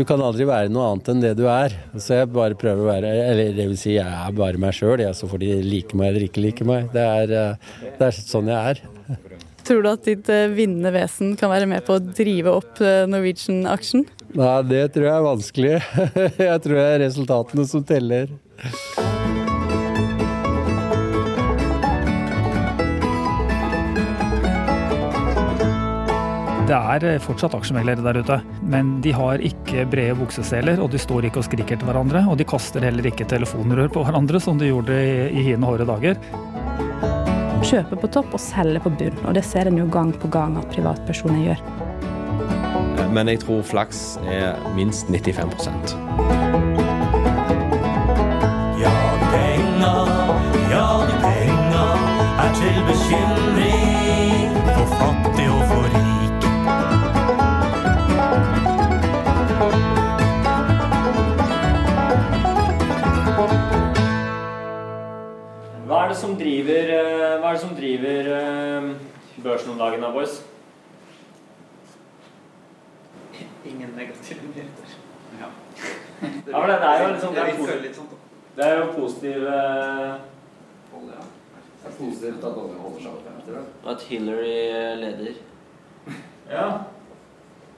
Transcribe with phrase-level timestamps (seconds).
[0.00, 1.74] du kan aldri være noe annet enn det du er.
[2.00, 5.02] Så jeg bare prøver å være Eller det vil si, jeg er bare meg sjøl,
[5.16, 6.88] så får de like meg eller ikke like meg.
[6.94, 8.80] Det er, eh, det er sånn jeg er.
[9.66, 13.04] Tror du at ditt eh, vinnende vesen kan være med på å drive opp eh,
[13.10, 14.06] Norwegian-aksjen?
[14.40, 15.76] Nei, det tror jeg er vanskelig.
[16.48, 18.30] Jeg tror det er resultatene som teller.
[26.70, 28.36] Det er eh, fortsatt aksjemeglere der ute,
[28.70, 32.22] men de har ikke brede bukseseler, og de står ikke og skriker til hverandre.
[32.30, 36.20] Og de kaster heller ikke telefonrør på hverandre, som de gjorde i, hine hårde dager.
[37.66, 40.54] Kjøpe på topp og selge på bunn, og det ser en jo gang på gang
[40.60, 41.64] at privatpersoner gjør.
[43.10, 45.96] Men jeg tror flaks er minst 95
[48.78, 48.94] Ja,
[49.34, 49.92] penga,
[50.70, 51.84] ja, de penga
[52.46, 56.19] er til bekymring for fattig og for rik.
[66.40, 68.88] Driver, eh, hva er det som driver eh,
[69.44, 70.40] børsen om dagen da, boys?
[73.68, 74.96] Ingen negative nyheter.
[75.40, 75.50] Ja,
[76.20, 78.08] men det er jo liksom det er, litt sånn
[78.56, 80.16] det er jo positiv eh,
[81.10, 81.26] ja.
[81.80, 83.60] Det er positivt at olje holder seg oppe.
[83.88, 84.56] At Hillary
[85.00, 85.36] leder.
[86.50, 86.64] Ja.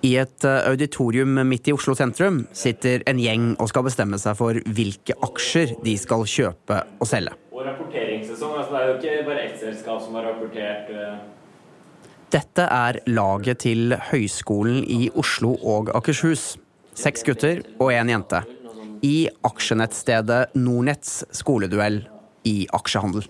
[0.02, 4.56] I et auditorium midt i Oslo sentrum sitter en gjeng og skal bestemme seg for
[4.64, 7.36] hvilke aksjer de skal kjøpe og selge.
[7.52, 7.68] Og
[8.72, 10.88] Altså, det er jo ikke bare ett selskap som har rapportert.
[10.88, 11.18] eh,
[12.32, 16.56] Dette er laget til Høgskolen i Oslo og Akershus.
[16.94, 18.40] Seks gutter og én jente.
[19.04, 22.06] I aksjenettstedet Nornets skoleduell
[22.48, 23.26] i aksjehandel.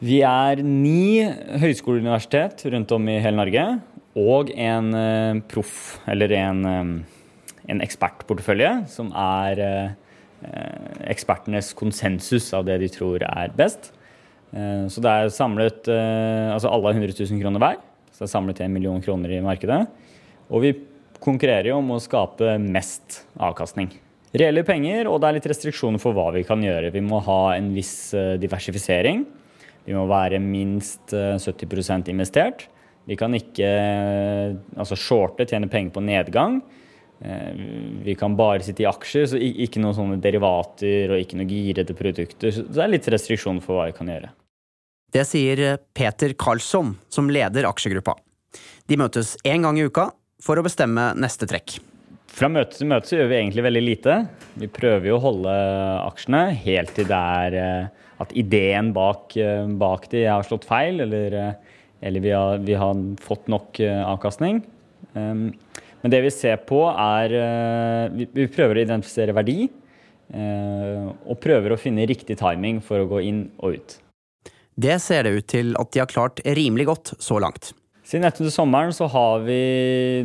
[0.00, 1.20] Vi er ni
[1.60, 3.80] høyskoleuniversitet rundt om i hele Norge,
[4.16, 7.24] og en eh, proff, eller en, eh,
[7.68, 9.96] en ekspertportefølje, som er
[11.10, 13.92] ekspertenes konsensus av det de tror er best.
[14.50, 17.80] Eh, så det er samlet eh, Altså alle har 100 000 kroner hver,
[18.10, 19.84] så det er samlet en million kroner i markedet.
[20.50, 20.74] Og vi
[21.22, 23.92] konkurrerer jo om å skape mest avkastning.
[24.30, 26.92] Reelle penger, og det er litt restriksjoner for hva vi kan gjøre.
[26.94, 29.24] Vi må ha en viss eh, diversifisering.
[29.86, 32.68] Vi må være minst eh, 70% investert.
[33.10, 36.60] Vi kan ikke eh, altså shorte, tjene penger på nedgang.
[37.24, 37.52] Eh,
[38.04, 41.96] Vi kan bare sitte i aksjer, så ikke noen sånne derivater og ikke noe girede
[41.96, 42.54] produkter.
[42.54, 44.32] Så det er litt restriksjoner for hva vi kan gjøre.
[45.10, 48.14] Det sier Peter Karlsson, som leder aksjegruppa.
[48.86, 50.10] De møtes én gang i uka
[50.42, 51.80] for å bestemme neste trekk.
[52.30, 54.16] Fra møte til møte så gjør vi egentlig veldig lite.
[54.62, 55.54] Vi prøver jo å holde
[56.06, 61.00] aksjene helt til det er eh, at ideen bak, eh, bak de har slått feil,
[61.06, 61.74] eller, eh,
[62.06, 64.62] eller vi, har, vi har fått nok eh, avkastning.
[65.14, 65.50] Um,
[66.00, 69.66] Men det vi ser på, er eh, Vi, prøver å identifisere verdi,
[70.32, 73.98] eh, og prøver å finne riktig timing for å gå inn og ut.
[74.80, 77.74] Det ser det ut til at de har klart rimelig godt så langt.
[78.10, 79.60] Siden etter sommeren så har vi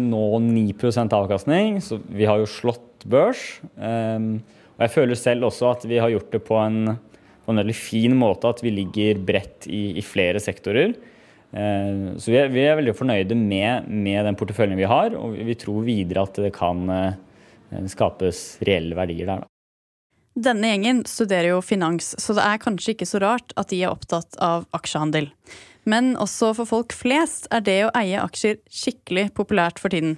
[0.01, 3.41] nå 9% avkastning, så vi har jo slått børs.
[3.75, 4.39] Um,
[4.75, 6.95] og jeg føler selv også at vi har gjort det på en,
[7.45, 10.95] på en veldig fin måte, at vi ligger bredt i, i flere sektorer.
[11.53, 15.35] Uh, så vi er, vi er veldig fornøyde med, med den porteføljen vi har, og
[15.35, 19.45] vi tror videre at det kan uh, skapes reelle verdier der.
[19.45, 19.51] Da.
[20.35, 23.93] Denne gjengen studerer jo finans, så det er kanskje ikke så rart at de er
[23.93, 25.29] opptatt av aksjehandel.
[25.87, 30.17] Men også for folk flest er det å eie aksjer skikkelig populært for tiden.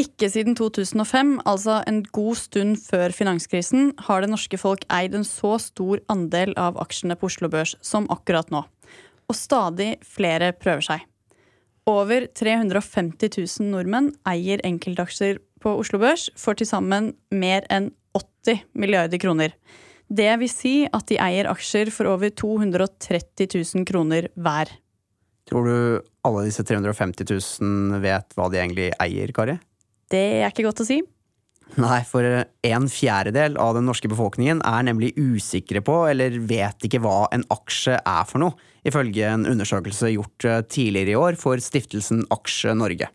[0.00, 5.26] Ikke siden 2005, altså en god stund før finanskrisen, har det norske folk eid en
[5.26, 8.62] så stor andel av aksjene på Oslo Børs som akkurat nå.
[9.30, 11.06] Og stadig flere prøver seg.
[11.88, 18.66] Over 350 000 nordmenn eier enkeltaksjer på Oslo Børs for til sammen mer enn 80
[18.74, 19.54] milliarder kroner.
[20.10, 24.72] Det vil si at de eier aksjer for over 230 000 kroner hver.
[25.50, 25.76] Tror du
[26.26, 27.30] alle disse 350
[27.62, 29.56] 000 vet hva de egentlig eier, Kari?
[30.10, 30.98] Det er ikke godt å si.
[31.78, 37.02] Nei, for en fjerdedel av den norske befolkningen er nemlig usikre på, eller vet ikke
[37.04, 42.24] hva en aksje er for noe, ifølge en undersøkelse gjort tidligere i år for stiftelsen
[42.34, 43.12] Aksje Norge.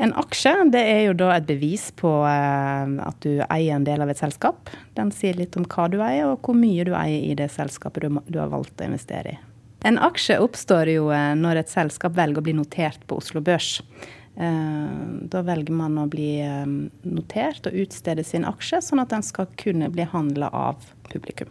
[0.00, 4.02] En aksje det er jo da et bevis på eh, at du eier en del
[4.02, 4.72] av et selskap.
[4.96, 8.06] Den sier litt om hva du eier, og hvor mye du eier i det selskapet
[8.06, 9.38] du, du har valgt å investere i.
[9.86, 13.80] En aksje oppstår jo eh, når et selskap velger å bli notert på Oslo Børs.
[14.36, 14.90] Eh,
[15.28, 16.68] da velger man å bli eh,
[17.04, 21.50] notert og utstede sin aksje, sånn at den skal kunne bli handla av publikum.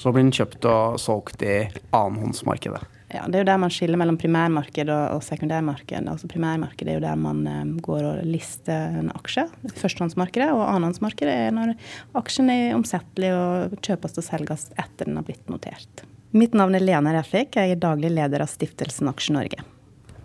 [0.00, 1.62] Så blir den kjøpt og solgt i
[1.94, 2.80] annenhåndsmarkedet.
[3.10, 6.06] Ja, Det er jo der man skiller mellom primærmarked og, sekundærmarked.
[6.08, 9.46] Altså Primærmarkedet er jo der man eh, går og lister en aksje.
[9.78, 11.74] Førstehåndsmarkedet og annenhåndsmarkedet er når
[12.18, 16.06] aksjen er omsettelig og kjøpes og selges etter den har blitt notert.
[16.34, 19.66] Mitt navn er Lene Refvik, jeg er daglig leder av stiftelsen Aksje Norge.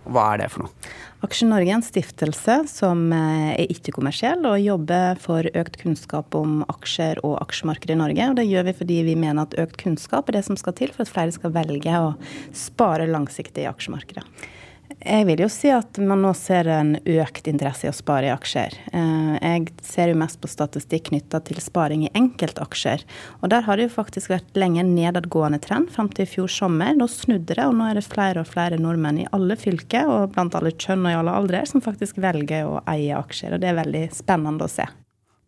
[0.05, 0.93] Hva er det for noe?
[1.25, 6.59] Aksje Norge er en stiftelse som eh, er ikke-kommersiell og jobber for økt kunnskap om
[6.69, 8.27] aksjer og aksjemarkedet i Norge.
[8.29, 10.93] Og det gjør vi fordi vi mener at økt kunnskap er det som skal til
[10.93, 12.13] for at flere skal velge å
[12.53, 14.27] spare langsiktig i aksjemarkedet.
[15.05, 18.33] Jeg vil jo si at man nå ser en økt interesse i å spare i
[18.33, 18.73] aksjer.
[18.93, 23.05] Eh, jeg ser jo mest på statistikk knytta til sparing i enkeltaksjer.
[23.41, 26.49] Og der har det jo faktisk vært lenge en nedadgående trend fram til i fjor
[26.51, 26.97] sommer.
[26.97, 30.33] Nå snudde det, og nå er det flere og flere nordmenn i alle fylker og
[30.33, 33.53] blant alle kjønn og i alle aldre som faktisk velger å eie aksjer.
[33.53, 34.89] Og det er veldig spennende å se.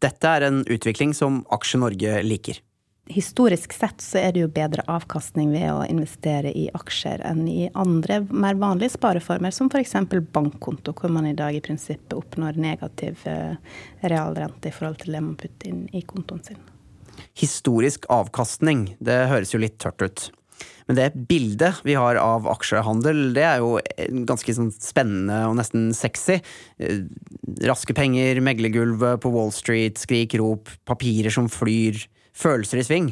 [0.05, 2.61] Dette er en utvikling som Aksje Norge liker
[3.07, 7.67] historisk sett så er det jo bedre avkastning ved å investere i aksjer enn i
[7.77, 9.95] andre mer vanlige spareformer, som f.eks.
[10.33, 13.55] bankkonto, hvor man i dag i prinsippet oppnår negativ eh,
[14.03, 16.59] realrente i forhold til det man putter inn i kontoen sin.
[17.37, 20.27] Historisk avkastning, det høres jo litt tørt ut.
[20.87, 23.75] Men det bildet vi har av aksjehandel, det er jo
[24.27, 26.39] ganske sånn spennende og nesten sexy.
[26.79, 27.01] Eh,
[27.67, 32.05] raske penger, meglergulvet på Wall Street, skrik rop, papirer som flyr
[32.37, 33.09] følelser i sving.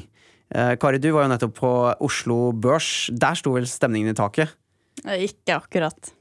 [0.53, 1.73] Eh, Kari, du var jo nettopp på
[2.05, 3.09] Oslo Børs.
[3.11, 4.53] Der sto vel stemningen i taket?
[5.03, 6.11] Ikke akkurat.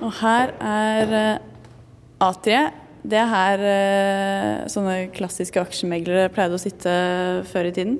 [0.00, 2.58] Og her er uh, A3.
[3.06, 6.92] Det er her uh, sånne klassiske aksjemeglere pleide å sitte
[7.50, 7.98] før i tiden.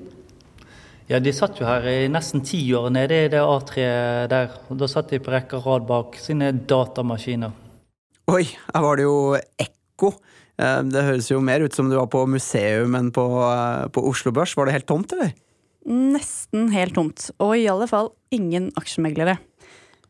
[1.06, 3.84] Ja, de satt jo her i nesten ti år nede i det A3
[4.30, 4.56] der.
[4.70, 7.54] Og da satt de på rekke og rad bak sine datamaskiner.
[8.32, 9.18] Oi, her var det jo
[9.62, 10.10] ekko.
[10.56, 14.04] Eh, det høres jo mer ut som du var på museum enn på, eh, på
[14.08, 14.56] Oslo Børs.
[14.56, 15.34] Var det helt tomt, eller?
[15.86, 19.38] Nesten helt tomt, og i alle fall ingen aksjemeglere.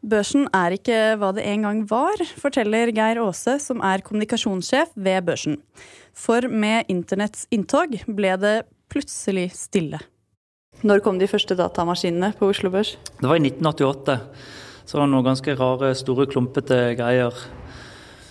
[0.07, 5.25] Børsen er ikke hva det en gang var, forteller Geir Aase, som er kommunikasjonssjef ved
[5.27, 5.59] børsen.
[6.15, 8.57] For med internetts inntog ble det
[8.93, 9.99] plutselig stille.
[10.87, 12.95] Når kom de første datamaskinene på Oslo Børs?
[13.19, 14.21] Det var i 1988.
[14.87, 17.35] Så det var noen ganske rare, store, klumpete greier.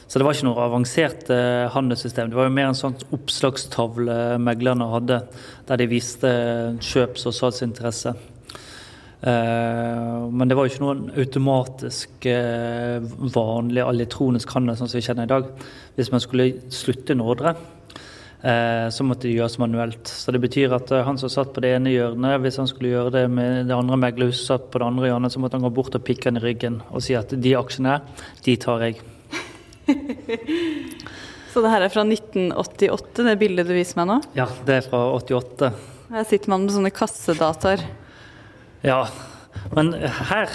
[0.07, 2.30] Så det var ikke noe avansert eh, handelssystem.
[2.30, 5.19] Det var jo mer en sånn oppslagstavle meglerne hadde,
[5.66, 6.31] der de viste
[6.78, 8.13] kjøps- og salgsinteresse.
[9.25, 13.00] Eh, men det var jo ikke noen automatisk eh,
[13.34, 15.50] vanlig elektronisk handel sånn som vi kjenner i dag.
[15.98, 17.58] Hvis man skulle slutte en ordre,
[18.46, 20.06] så måtte det gjøres manuelt.
[20.06, 23.16] Så det betyr at han som satt på det ene hjørnet, hvis han skulle gjøre
[23.16, 26.46] det med det andre meglerhuset satt så måtte han gå bort og pikke han i
[26.46, 27.98] ryggen og si at de aksjene,
[28.46, 29.01] de tar jeg.
[31.56, 34.18] Så det her er fra 1988, det bildet du viser meg nå?
[34.36, 35.70] Ja, det er fra 88.
[36.12, 37.86] Her sitter man med sånne kassedataer.
[38.86, 39.06] Ja,
[39.72, 40.52] men her,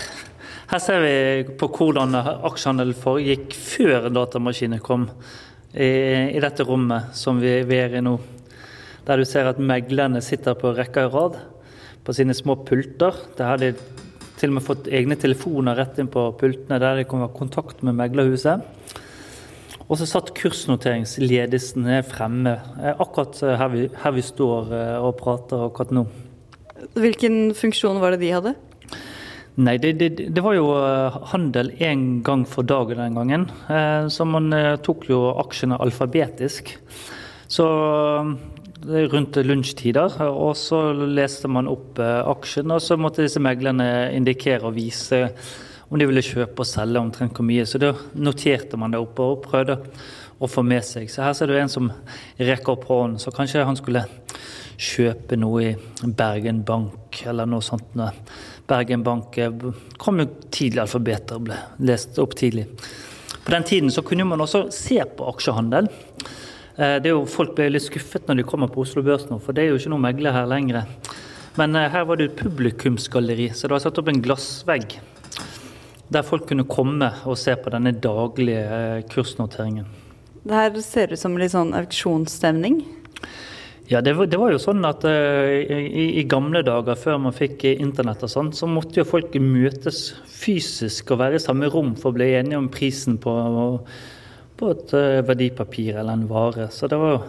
[0.70, 1.14] her ser vi
[1.58, 5.08] på hvordan aksjehandel foregikk før datamaskiner kom.
[5.72, 5.88] I,
[6.34, 8.16] I, dette rommet som vi, vi, er i nå.
[9.06, 11.40] Der du ser at meglerne sitter på rekke og rad
[12.04, 13.16] på sine små pulter.
[13.38, 13.72] Der har de
[14.40, 17.82] til og med fått egne telefoner rett inn på pultene der de kan ha kontakt
[17.86, 18.66] med meglerhuset.
[19.90, 25.16] Og så satt kursnoteringsledelsen fremme, eh, akkurat eh, her vi, her vi står eh, og
[25.18, 26.04] prater akkurat nå.
[26.94, 28.52] Hvilken funksjon var det de hadde?
[29.60, 30.70] Nei, det, det, det, var jo
[31.32, 33.42] handel én gang for dagen den gangen.
[34.08, 34.48] Så man
[34.80, 36.70] tok jo aksjene alfabetisk.
[37.50, 37.66] Så
[39.12, 40.16] rundt lunsjtider.
[40.30, 45.26] Og så leste man opp aksjene, og så måtte disse meglerne indikere og vise
[45.90, 47.66] om de ville kjøpe og selge omtrent hvor mye.
[47.66, 49.80] Så da noterte man det oppe og prøvde
[50.40, 51.10] å få med seg.
[51.10, 51.90] Så her ser du en som
[52.38, 54.06] rekker opp hånden, så kanskje han skulle
[54.80, 57.92] kjøpe noe i Bergen Bank eller noe sånt.
[58.70, 59.36] Bergen Bank
[60.00, 62.68] kom jo tidlig alfabeter, ble lest opp tidlig.
[63.44, 65.90] På den tiden så kunne man også se på aksjehandel.
[66.76, 69.40] Eh, det er jo, folk ble litt skuffet når de kommer på Oslo Børs nå,
[69.42, 70.84] for det er jo ikke noe megler her lenger.
[71.58, 75.00] Men eh, her var det et publikumsgalleri, så det var satt opp en glassvegg
[76.10, 79.86] der folk kunne komme og se på denne daglige eh, kursnoteringen.
[80.40, 82.80] Det her ser ut som litt sånn auksjonsstemning?
[83.90, 87.34] Ja, det var, det var, jo sånn at uh, i, i, gamle dager, før man
[87.34, 91.96] fikk internett og sånn, så måtte jo folk møtes fysisk og være i samme rom
[91.98, 93.34] for å bli enige om prisen på,
[94.60, 96.68] på et uh, verdipapir eller en vare.
[96.70, 97.26] Så det var,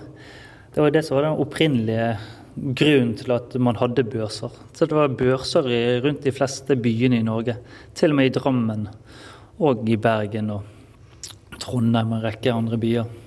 [0.75, 2.11] det var det som var den opprinnelige
[2.55, 4.51] grunnen til at man hadde børser.
[4.75, 5.67] Så det var børser
[6.03, 7.58] rundt de fleste byene i Norge.
[7.96, 8.88] Til og med i Drammen
[9.62, 13.17] og i Bergen og Trondheim og en rekke andre byer.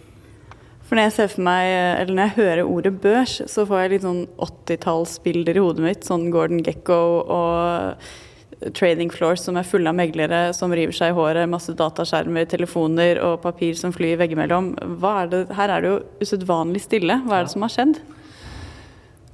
[0.85, 1.71] For når jeg ser for meg,
[2.03, 6.05] eller når jeg hører ordet børs, så får jeg litt sånn 80-tallsbilder i hodet mitt.
[6.05, 11.17] Sånn Gordon Gekko og trading floors som er fulle av meglere som river seg i
[11.17, 14.75] håret, masse dataskjermer, telefoner og papir som flyr veggimellom.
[15.01, 17.19] Hva er det, her er det jo usedvanlig stille.
[17.25, 17.99] Hva er det som har skjedd?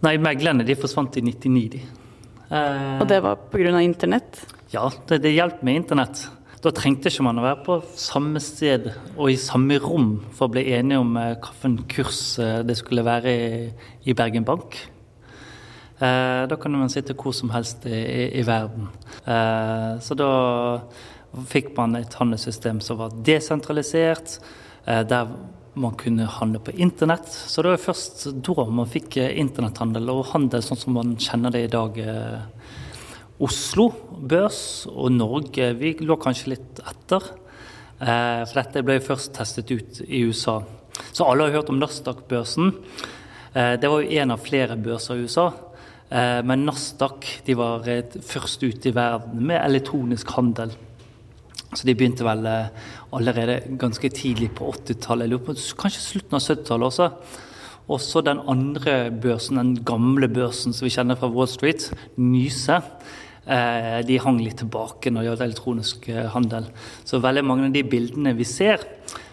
[0.03, 1.81] Nei, meglerne de forsvant i 99, de.
[2.51, 3.81] Eh, Og det var pga.
[3.85, 4.45] internett?
[4.73, 6.29] Ja, det, det hjalp med internett.
[6.61, 10.53] Da trengte ikke man å være på samme sted og i samme rom for å
[10.53, 13.71] bli enige om eh, hvilken kurs eh, det skulle være i,
[14.11, 14.77] i Bergen Bank.
[16.01, 18.89] Eh, da kunne man sitte hvor som helst i, i, i verden.
[19.25, 20.31] Eh, så da
[21.49, 24.39] fikk man et handelssystem som var desentralisert,
[24.87, 25.29] eh, der
[25.81, 27.27] man kunne handle på internett.
[27.29, 31.55] Så det var først da man fikk eh, internetthandel og handel sånn som man kjenner
[31.55, 31.99] det i dag.
[31.99, 32.41] eh,
[33.41, 33.87] Oslo
[34.21, 37.31] børs og Norge vi lå kanskje litt etter.
[38.01, 40.61] Eh, for dette ble først testet ut i USA.
[41.13, 42.75] Så alle har hørt om Nasdaq-børsen.
[43.51, 45.49] Det var jo en av flere børser i USA.
[46.47, 47.87] Men Nasdaq de var
[48.23, 50.71] først ute i verden med elektronisk handel.
[51.73, 52.47] Så de begynte vel
[53.17, 55.35] allerede ganske tidlig på 80-tallet,
[55.79, 57.09] kanskje slutten av 70-tallet også.
[57.91, 61.89] Også den andre børsen, den gamle børsen som vi kjenner fra Wall Street,
[62.23, 62.79] Nyse,
[63.51, 66.71] eh, de hang litt tilbake når det gjaldt elektronisk eh, handel.
[67.05, 68.87] Så veldig mange av de bildene vi ser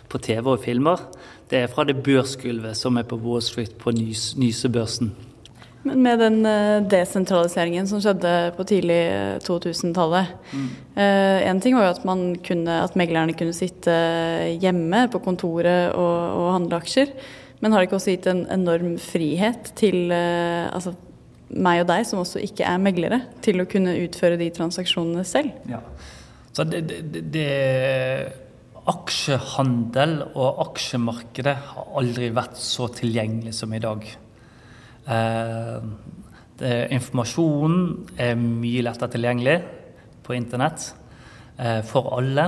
[0.10, 1.06] på TV og filmer,
[1.52, 5.14] det er fra det børsgulvet som er på Wall Street på Nys Nysebørsen.
[5.88, 10.54] Men med den eh, desentraliseringen som skjedde på tidlig eh, 2000-tallet
[10.98, 13.94] En ting var jo at, man kunne, at meglerne kunne sitte
[14.62, 17.12] hjemme på kontoret og, og handle aksjer.
[17.62, 20.94] Men har det ikke også gitt en enorm frihet til eh, altså,
[21.50, 25.56] meg og deg, som også ikke er meglere, til å kunne utføre de transaksjonene selv?
[25.70, 25.82] Ja.
[26.54, 27.48] Så det, det, det
[28.88, 34.06] Aksjehandel og aksjemarkedet har aldri vært så tilgjengelig som i dag.
[36.58, 39.58] Eh, informasjonen er mye lettere tilgjengelig
[40.26, 40.88] på internett
[41.62, 42.48] eh, for alle.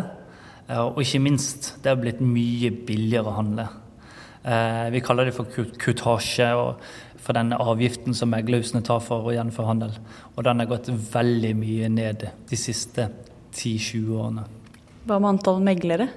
[0.66, 3.68] Eh, og ikke minst, det har blitt mye billigere å handle.
[4.89, 6.86] Vi kaller det for kutasje og
[7.20, 9.98] for den avgiften som meglerhusene tar for å gjennomføre handel.
[10.32, 13.10] Og den har gått veldig mye ned de siste
[13.51, 14.46] 10-20 årene.
[15.04, 16.08] Hva med antall meglere?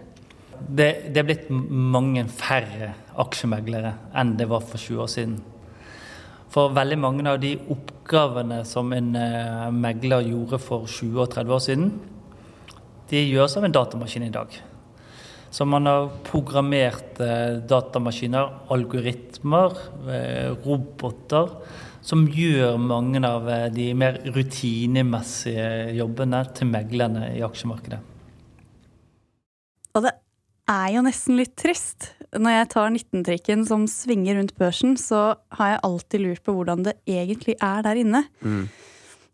[0.63, 5.37] Det, det er blitt mange færre aksjemeglere enn det var for 20 år siden.
[6.53, 11.55] For veldig mange av de oppgavene som en eh, megler gjorde for 20 og 30
[11.57, 11.87] år siden,
[13.09, 14.59] de gjøres av en datamaskin i dag.
[15.53, 19.81] Så man har programmert eh, datamaskiner, algoritmer,
[20.13, 21.57] eh, roboter,
[22.05, 28.01] som gjør mange av de mer rutinemessige jobbene til meglerne i aksjemarkedet.
[29.95, 30.13] Og det
[30.73, 32.11] er jo nesten litt trist.
[32.33, 36.87] Når jeg tar 19-trikken som svinger rundt børsen, så har jeg alltid lurt på hvordan
[36.87, 38.23] det egentlig er der inne.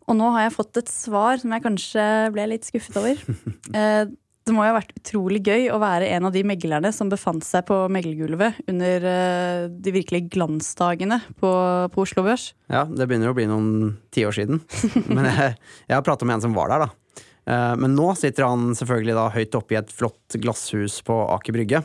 [0.09, 2.03] Og nå har jeg fått et svar som jeg kanskje
[2.35, 3.21] ble litt skuffet over.
[3.77, 4.09] Eh,
[4.49, 7.43] Det må jo ha vært utrolig gøy å være en av de meglerne som befant
[7.45, 11.51] seg på meglergulvet under eh, de virkelige glansdagene på,
[11.93, 12.47] på Oslo Børs.
[12.71, 14.63] Ja, det begynner å bli noen tiår siden.
[15.13, 15.53] Men jeg,
[15.85, 17.21] jeg har prata med en som var der, da.
[17.45, 21.53] Eh, Men nå sitter han selvfølgelig da høyt oppe i et flott glasshus på Aker
[21.59, 21.83] Brygge.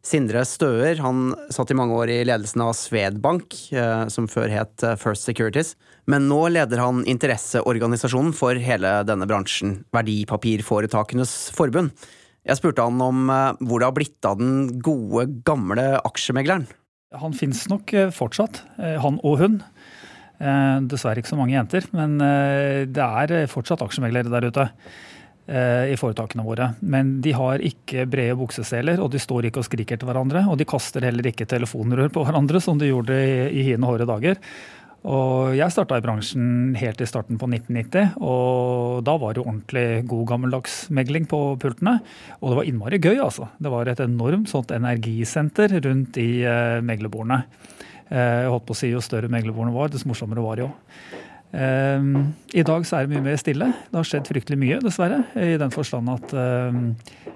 [0.00, 4.84] Sindre Støer han satt i mange år i ledelsen av Svedbank, eh, som før het
[4.86, 5.74] eh, First Securities.
[6.08, 11.92] Men nå leder han interesseorganisasjonen for hele denne bransjen, Verdipapirforetakenes forbund.
[12.48, 16.64] Jeg spurte han om eh, hvor det har blitt av den gode, gamle aksjemegleren.
[17.20, 19.56] Han fins nok fortsatt, han og hun.
[20.86, 24.68] Dessverre ikke så mange jenter, men det er fortsatt aksjemeglere der ute
[25.50, 26.68] i foretakene våre.
[26.80, 30.44] Men de har ikke brede bukseseler, og de står ikke og skriker til hverandre.
[30.46, 33.16] Og de kaster heller ikke telefonrør på hverandre, som de gjorde
[33.50, 34.38] i, hine hårde dager.
[35.08, 39.84] Og jeg starta i bransjen helt i starten på 1990, og da var det ordentlig
[40.10, 41.96] god gammeldags megling på pultene.
[42.40, 43.48] Og det var innmari gøy, altså.
[43.56, 47.40] Det var et enormt sånt energisenter rundt i eh, meglerbordene.
[48.10, 50.72] Eh, jeg holdt på å si Jo større meglerbordene var, dess morsommere var det jo.
[51.50, 52.10] Eh,
[52.54, 53.70] I dag så er det mye mer stille.
[53.90, 55.24] Det har skjedd fryktelig mye, dessverre.
[55.34, 56.78] I den forstand at eh,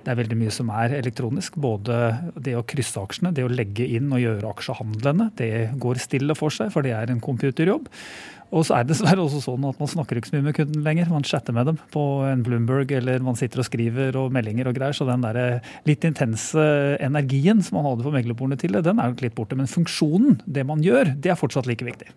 [0.05, 1.59] det er veldig mye som er elektronisk.
[1.61, 1.99] Både
[2.37, 5.33] det å krysse aksjene, det å legge inn og gjøre aksjehandlene.
[5.39, 5.51] Det
[5.83, 7.91] går stille for seg, for det er en computerjobb.
[8.55, 10.85] Og så er det dessverre også sånn at man snakker ikke så mye med kunden
[10.87, 11.09] lenger.
[11.11, 14.77] Man chatter med dem på en Bloomberg, eller man sitter og skriver og meldinger og
[14.77, 14.95] greier.
[14.95, 16.63] Så den der litt intense
[17.03, 19.59] energien som man hadde på meglerbordene det, den er nok litt borte.
[19.59, 22.13] Men funksjonen, det man gjør, det er fortsatt like viktig.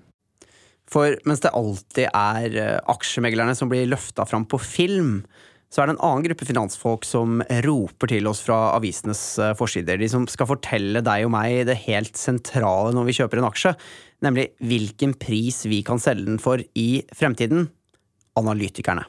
[0.91, 5.19] For mens det alltid er eh, aksjemeglerne som blir løfta fram på film,
[5.67, 9.99] så er det en annen gruppe finansfolk som roper til oss fra avisenes eh, forsider.
[9.99, 13.75] De som skal fortelle deg og meg det helt sentrale når vi kjøper en aksje,
[14.23, 17.67] nemlig hvilken pris vi kan selge den for i fremtiden.
[18.37, 19.03] Analytikerne.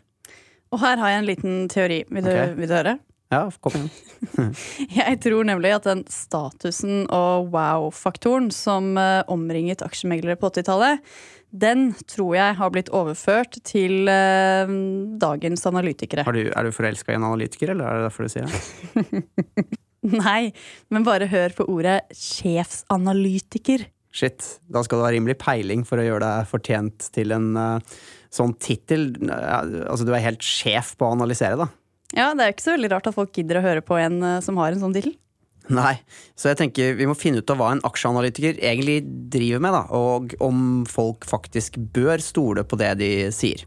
[0.72, 2.02] Og her har jeg en liten teori.
[2.10, 2.56] Vil du, okay.
[2.58, 2.98] vil du høre?
[3.28, 4.54] Ja, kom igjen.
[4.98, 11.04] Jeg tror nemlig at den statusen og wow-faktoren som eh, omringet aksjemeglere på 80-tallet,
[11.48, 14.72] den tror jeg har blitt overført til eh,
[15.20, 16.24] dagens analytikere.
[16.24, 19.68] Du, er du forelska i en analytiker, eller er det derfor du sier det?
[20.24, 20.52] Nei,
[20.92, 23.88] men bare hør på ordet sjefsanalytiker.
[24.14, 27.98] Shit, da skal du ha rimelig peiling for å gjøre deg fortjent til en uh,
[28.32, 29.10] sånn tittel.
[29.20, 31.68] Uh, Altså, du er helt sjef på å analysere, da.
[32.16, 34.22] Ja, det er jo ikke så veldig rart at folk gidder å høre på en
[34.24, 35.16] eh, som har en sånn tittel.
[35.68, 35.98] Nei,
[36.32, 39.82] så jeg tenker vi må finne ut av hva en aksjeanalytiker egentlig driver med, da,
[39.92, 43.66] og om folk faktisk bør stole på det de sier.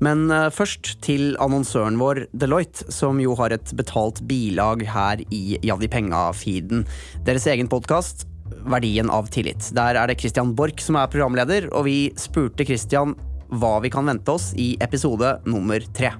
[0.00, 5.60] Men eh, først til annonsøren vår Deloitte, som jo har et betalt bilag her i
[5.66, 6.86] Ja de penga-feeden.
[7.28, 8.24] Deres egen podkast
[8.70, 9.68] Verdien av tillit.
[9.76, 13.14] Der er det Christian Borch som er programleder, og vi spurte Christian
[13.60, 16.14] hva vi kan vente oss i episode nummer tre.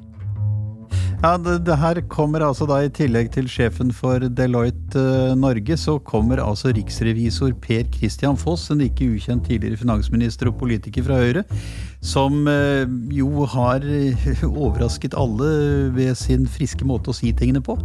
[1.20, 5.76] Ja, det, det her kommer altså da i tillegg til sjefen for Deloitte eh, Norge,
[5.76, 11.18] så kommer altså riksrevisor Per Christian Foss, en ikke ukjent tidligere finansminister og politiker fra
[11.20, 11.42] Høyre,
[12.00, 15.50] som eh, jo har eh, overrasket alle
[15.92, 17.76] ved sin friske måte å si tingene på.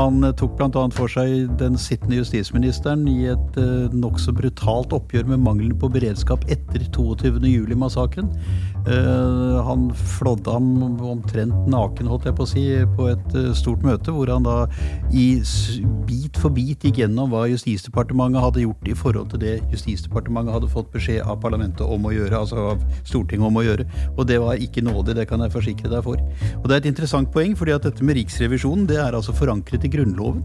[0.00, 0.86] Han tok bl.a.
[0.96, 3.60] for seg den sittende justisministeren i et
[3.92, 8.32] nokså brutalt oppgjør med mangelen på beredskap etter 22.07-massakren.
[8.90, 12.64] Eh, han flådde ham omtrent naken, holdt jeg på å si,
[12.96, 14.64] på et eh, stort møte, hvor han da
[15.14, 15.26] i
[16.08, 20.70] bit for bit gikk gjennom hva Justisdepartementet hadde gjort i forhold til det Justisdepartementet hadde
[20.72, 23.86] fått beskjed av parlamentet om å gjøre, altså av Stortinget om å gjøre.
[24.16, 26.18] Og det var ikke nådig, det kan jeg forsikre deg for.
[26.58, 29.86] Og det er et interessant poeng, fordi at dette med Riksrevisjonen, det er altså forankret
[29.86, 30.42] i Grunnloven,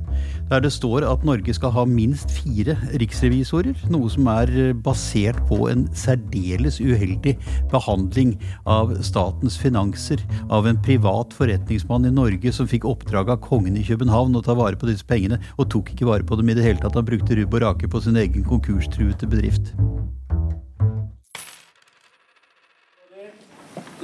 [0.51, 5.41] der det står at Norge skal ha minst fire riksrevisorer, noe som er eh, basert
[5.49, 7.35] på en særdeles uheldig
[7.73, 8.34] behandling
[8.65, 13.85] av statens finanser av en privat forretningsmann i Norge som fikk oppdrag av kongen i
[13.85, 16.65] København å ta vare på disse pengene, og tok ikke vare på dem i det
[16.65, 16.98] hele tatt.
[16.98, 19.74] Han brukte rubb og rake på sin egen konkurstruete bedrift.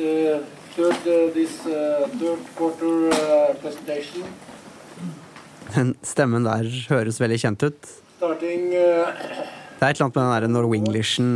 [0.02, 0.44] the
[0.76, 4.26] third uh, this uh, third quarter uh,
[5.76, 7.92] Den stemmen der høres veldig kjent ut.
[8.18, 11.30] starting Det er et eller annet med den der Norwinglishen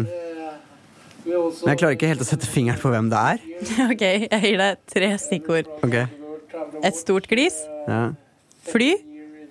[1.26, 3.46] Men jeg klarer ikke helt å sette fingeren på hvem det er.
[3.92, 5.70] ok, jeg gir deg tre stikkord.
[5.86, 5.96] Ok,
[6.86, 7.58] Et stort glis,
[7.90, 8.04] ja.
[8.70, 8.92] fly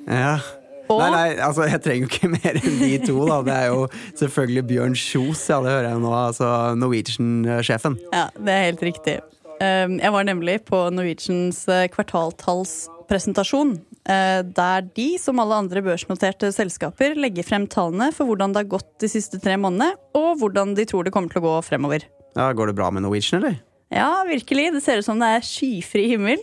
[0.09, 0.37] ja.
[0.85, 3.39] Og- Nei, nei, altså jeg trenger jo ikke mer enn de to, da.
[3.47, 3.87] Det er jo
[4.21, 6.11] selvfølgelig Bjørn Kjos, ja, det hører jeg nå.
[6.13, 7.97] Altså Norwegian-sjefen.
[8.13, 9.15] Ja, det er helt riktig.
[9.63, 13.79] Um, Jeg var nemlig på Norwegians eh, kvartaltallspresentasjon.
[14.09, 18.73] Eh, Der de, som alle andre børsnoterte selskaper, legger frem tallene for hvordan det har
[18.79, 22.07] gått de siste tre månedene, og hvordan de tror det kommer til å gå fremover.
[22.35, 23.61] Ja, går det bra med Norwegian, eller?
[23.95, 24.73] Ja, virkelig.
[24.75, 26.41] Det ser ut som det er skyfri himmel.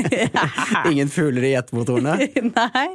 [0.90, 2.16] Ingen fugler i jetmotorene?
[2.58, 2.86] Nei.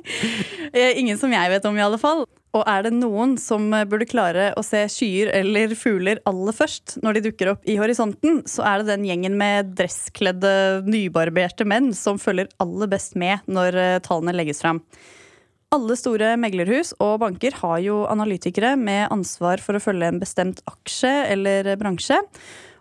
[0.70, 2.28] Eh, Ingen som jeg vet om, i alle fall.
[2.58, 6.98] Og er det noen som eh, burde klare å se skyer eller fugler aller først
[7.04, 11.94] når de dukker opp i horisonten, så er det den gjengen med dresskledde, nybarberte menn
[11.96, 14.84] som følger aller best med når eh, tallene legges fram.
[15.72, 20.60] Alle store meglerhus og banker har jo analytikere med ansvar for å følge en bestemt
[20.68, 22.18] aksje eller bransje.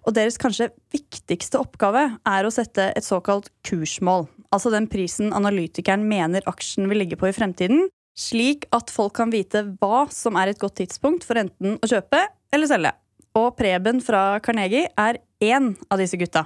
[0.09, 4.27] Og deres kanskje viktigste oppgave er å sette et såkalt kursmål.
[4.51, 7.87] Altså den prisen analytikeren mener aksjen vil ligge på i fremtiden.
[8.21, 12.21] Slik at folk kan vite hva som er et godt tidspunkt for enten å kjøpe
[12.53, 12.93] eller selge.
[13.39, 16.45] Og Preben fra Carnegie er én av disse gutta.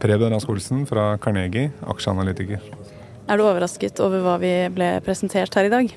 [0.00, 2.60] Preben Rask Olsen fra Carnegie, aksjeanalytiker.
[3.30, 5.92] Er du overrasket over hva vi ble presentert her i dag?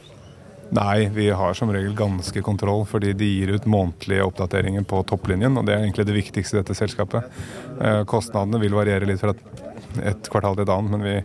[0.73, 5.57] Nei, vi har som regel ganske kontroll, fordi de gir ut månedlige oppdateringer på topplinjen,
[5.59, 7.27] og det er egentlig det viktigste i dette selskapet.
[7.79, 9.43] Eh, Kostnadene vil variere litt fra et,
[10.13, 11.15] et kvartal til et annet, men vi,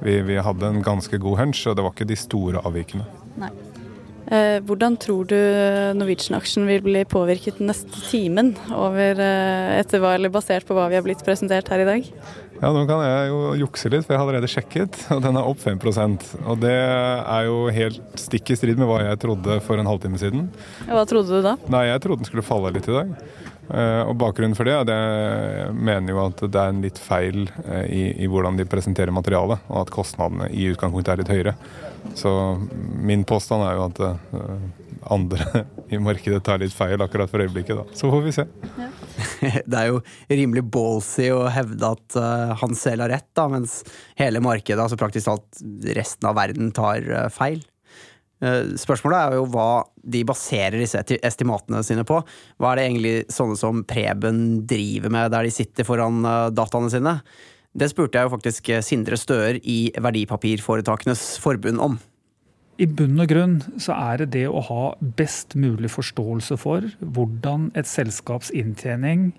[0.00, 3.06] vi, vi hadde en ganske god hunch, og det var ikke de store avvikene.
[3.40, 3.50] Nei.
[4.26, 5.36] Eh, hvordan tror du
[5.94, 10.98] Norwegian-aksjen vil bli påvirket neste timen over, eh, etter hva, eller basert på hva vi
[10.98, 12.08] har blitt presentert her i dag?
[12.56, 15.46] Ja, nå kan jeg jo jukse litt, for jeg har allerede sjekket, og den er
[15.46, 19.78] opp 5% Og det er jo helt stikk i strid med hva jeg trodde for
[19.78, 20.48] en halvtime siden.
[20.88, 21.54] Hva trodde du da?
[21.70, 23.12] Nei, jeg trodde den skulle falle litt i dag.
[23.66, 27.00] Eh, og bakgrunnen for det er at jeg mener jo at det er en litt
[27.02, 31.32] feil eh, i, i hvordan de presenterer materialet, og at kostnadene i utgangspunktet er litt
[31.34, 31.54] høyere.
[32.14, 32.30] Så
[33.02, 34.66] min påstand er jo at eh,
[35.16, 37.98] andre i markedet tar litt feil akkurat for øyeblikket, da.
[37.98, 38.46] Så får vi se.
[39.70, 42.16] Det er jo rimelig ballsy å hevde at
[42.60, 43.80] han selv har rett, da, mens
[44.18, 45.64] hele markedet, altså praktisk talt
[45.96, 47.64] resten av verden, tar feil.
[48.44, 52.20] Eh, Spørsmålet er jo hva de baserer disse estimatene sine på.
[52.60, 56.92] Hva er det egentlig sånne som Preben driver med der de sitter foran eh, dataene
[56.92, 57.18] sine?
[57.76, 61.98] Det spurte jeg jo faktisk Sindre Støer i Verdipapirforetakenes forbund om.
[62.76, 64.82] I bunn og grunn så er det det å ha
[65.16, 69.30] best mulig forståelse for hvordan et selskaps inntjening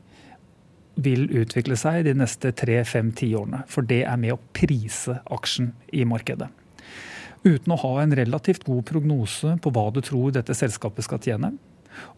[0.97, 3.61] vil utvikle seg de neste tre, fem, ti årene.
[3.69, 6.49] For det er med å prise aksjen i markedet.
[7.47, 11.53] Uten å ha en relativt god prognose på hva du tror dette selskapet skal tjene,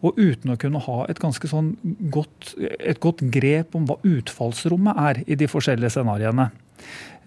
[0.04, 1.74] og uten å kunne ha et ganske sånn
[2.12, 6.50] godt, et godt grep om hva utfallsrommet er i de forskjellige scenarioene.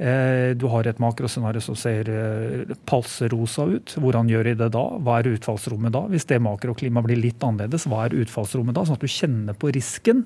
[0.01, 3.93] Eh, du har et makroscenario som ser eh, palserosa ut.
[4.01, 4.83] Hvordan gjør de det da?
[5.05, 6.07] Hva er utfallsrommet da?
[6.09, 8.85] Hvis det makroklimaet blir litt annerledes, hva er utfallsrommet da?
[8.87, 10.25] Sånn at du kjenner på risken.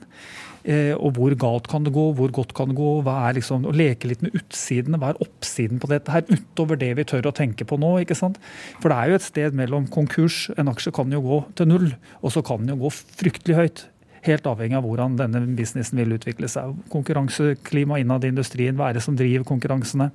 [0.67, 2.89] Eh, og hvor galt kan det gå, hvor godt kan det gå?
[3.05, 4.99] Hva er liksom, å leke litt med utsidene.
[4.99, 7.93] Hva er oppsiden på dette her, utover det vi tør å tenke på nå?
[8.03, 8.39] ikke sant?
[8.81, 10.47] For det er jo et sted mellom konkurs.
[10.59, 13.85] En aksje kan jo gå til null, og så kan den jo gå fryktelig høyt.
[14.27, 16.75] Helt avhengig av hvordan denne businessen vil utvikle seg.
[16.91, 20.09] Konkurranseklima innad i industrien, hva er det som driver konkurransene?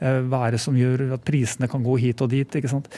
[0.00, 2.58] Hva er det som gjør at prisene kan gå hit og dit?
[2.58, 2.90] ikke sant?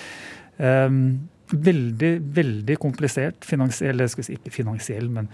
[0.57, 5.29] Veldig, veldig komplisert finansiell, eller skal si, ikke finansiell, men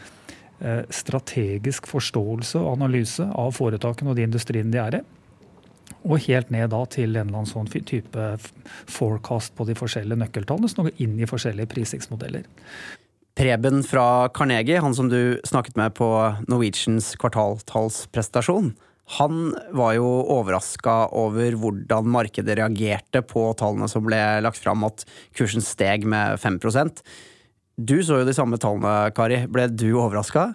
[0.92, 5.02] strategisk forståelse og analyse av foretakene og de industriene de er i.
[6.04, 8.26] Og helt ned da til en eller annen sånn type
[8.88, 12.46] forecast på de forskjellige nøkkeltallene som går inn i forskjellige prisingsmodeller.
[13.40, 16.08] Preben fra Carnegie, han som du snakket med på
[16.50, 18.74] Norwegians kvartaltallsprestasjon,
[19.18, 25.02] han var jo overraska over hvordan markedet reagerte på tallene som ble lagt fram, at
[25.34, 26.60] kursen steg med 5
[27.80, 29.44] Du så jo de samme tallene, Kari.
[29.48, 30.50] Ble du overraska?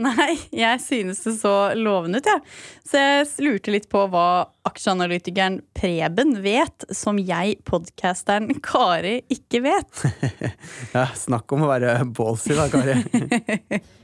[0.00, 2.42] Nei, jeg synes det så lovende ut, jeg.
[2.42, 2.86] Ja.
[2.86, 10.04] Så jeg lurte litt på hva aksjeanalytikeren Preben vet, som jeg, podkasteren Kari, ikke vet.
[10.96, 12.98] ja, snakk om å være ballsy da, Kari.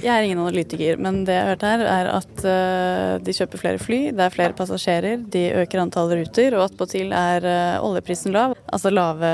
[0.00, 3.60] Jeg er ingen analytiker, men det jeg har hørt her, er at uh, de kjøper
[3.60, 8.32] flere fly, det er flere passasjerer, de øker antall ruter, og attpåtil er uh, oljeprisen
[8.34, 8.56] lav.
[8.72, 9.32] Altså lave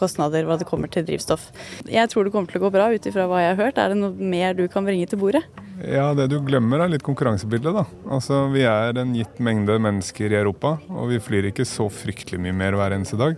[0.00, 1.50] kostnader hva det kommer til drivstoff.
[1.90, 3.80] Jeg tror det kommer til å gå bra ut ifra hva jeg har hørt.
[3.82, 5.44] Er det noe mer du kan bringe til bordet?
[5.84, 7.74] Ja, Det du glemmer er litt konkurransebildet.
[7.74, 7.84] da.
[8.08, 12.40] Altså, Vi er en gitt mengde mennesker i Europa, og vi flyr ikke så fryktelig
[12.40, 13.36] mye mer hver eneste dag.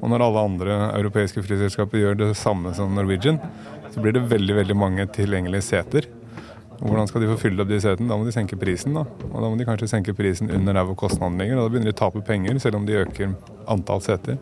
[0.00, 3.40] Og når alle andre europeiske flyselskaper gjør det samme som Norwegian,
[3.90, 6.08] så blir det veldig veldig mange tilgjengelige seter.
[6.80, 8.08] Hvordan skal de få fylt opp de setene?
[8.08, 8.94] Da må de senke prisen.
[8.96, 9.02] da.
[9.28, 11.58] Og da må de kanskje senke prisen under der hvor kostnaden ligger.
[11.58, 13.34] Og da begynner de å tape penger, selv om de øker
[13.68, 14.38] antall seter.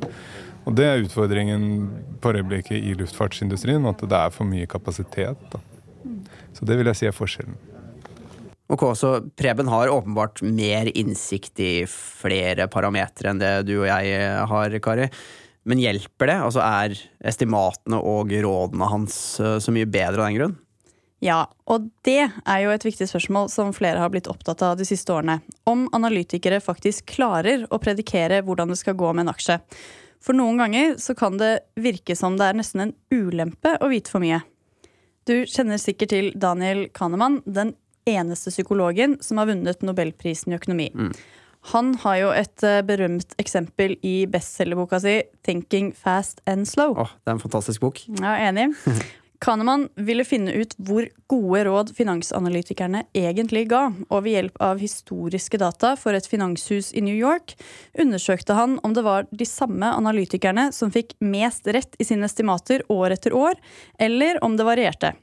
[0.68, 1.64] Og det er utfordringen
[2.22, 5.40] på øyeblikket i luftfartsindustrien, at det er for mye kapasitet.
[5.50, 5.60] da.
[6.54, 7.58] Så det vil jeg si er forskjellen.
[8.68, 14.46] Ok, Så Preben har åpenbart mer innsikt i flere parametere enn det du og jeg
[14.50, 15.08] har, Kari.
[15.66, 16.38] Men hjelper det?
[16.44, 16.94] Altså Er
[17.26, 20.56] estimatene og rådene hans så mye bedre av den grunn?
[21.18, 24.86] Ja, og det er jo et viktig spørsmål som flere har blitt opptatt av de
[24.86, 25.40] siste årene.
[25.66, 29.58] Om analytikere faktisk klarer å predikere hvordan det skal gå med en aksje.
[30.22, 34.14] For noen ganger så kan det virke som det er nesten en ulempe å vite
[34.14, 34.40] for mye.
[35.26, 37.74] Du kjenner sikkert til Daniel Kahneman, den
[38.08, 40.88] eneste psykologen som har vunnet nobelprisen i økonomi.
[40.94, 41.12] Mm.
[41.68, 46.96] Han har jo et berømt eksempel i bestselgerboka si 'Thinking Fast and Slow'.
[46.96, 48.00] Oh, det er en fantastisk bok.
[48.20, 48.72] Ja, Enig.
[49.38, 55.60] Kahneman ville finne ut hvor gode råd finansanalytikerne egentlig ga, og ved hjelp av historiske
[55.62, 57.54] data for et finanshus i New York
[57.98, 62.82] undersøkte han om det var de samme analytikerne som fikk mest rett i sine estimater
[62.90, 63.54] år etter år,
[64.02, 65.14] eller om det varierte.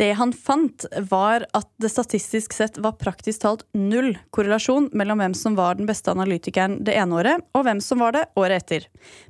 [0.00, 5.34] Det han fant, var at det statistisk sett var praktisk talt null korrelasjon mellom hvem
[5.36, 8.86] som var den beste analytikeren det ene året, og hvem som var det året etter.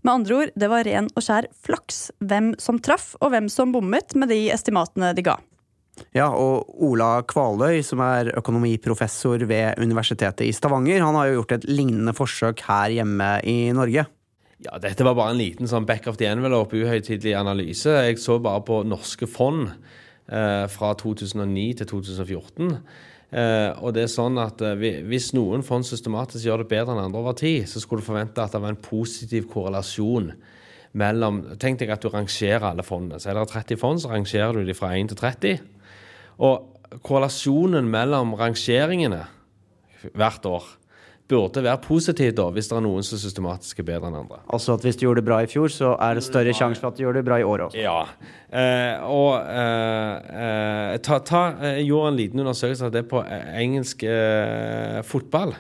[0.07, 3.75] Med andre ord, det var ren og skjær flaks hvem som traff, og hvem som
[3.75, 5.41] bommet med de estimatene de ga.
[6.17, 11.57] Ja, og Ola Kvaløy, som er økonomiprofessor ved Universitetet i Stavanger, han har jo gjort
[11.59, 14.07] et lignende forsøk her hjemme i Norge.
[14.63, 17.91] Ja, Dette var bare en liten sånn back of the envelope, uhøytidelig analyse.
[18.07, 19.73] Jeg så bare på norske fond
[20.33, 22.77] fra 2009 til 2014.
[23.33, 24.75] Eh, og det er sånn at eh,
[25.09, 28.45] Hvis noen fond systematisk gjør det bedre enn andre over tid, så skulle du forvente
[28.45, 30.35] at det var en positiv korrelasjon
[31.01, 33.23] mellom Tenk deg at du rangerer alle fondene.
[33.23, 35.63] Så er det 30 fond, så rangerer du de fra 1 til 30.
[36.45, 39.23] Og korrelasjonen mellom rangeringene
[40.13, 40.69] hvert år
[41.33, 44.39] burde være positiv da, hvis det er noen som systematisk er bedre enn andre.
[44.53, 46.93] Altså at hvis du gjorde det bra i fjor, så er det større sjanse for
[46.93, 47.81] at du gjør det bra i år også?
[47.83, 47.99] Ja.
[48.53, 55.01] Eh, og eh, ta, ta, jeg gjorde en liten undersøkelse av det på engelsk eh,
[55.09, 55.57] fotball.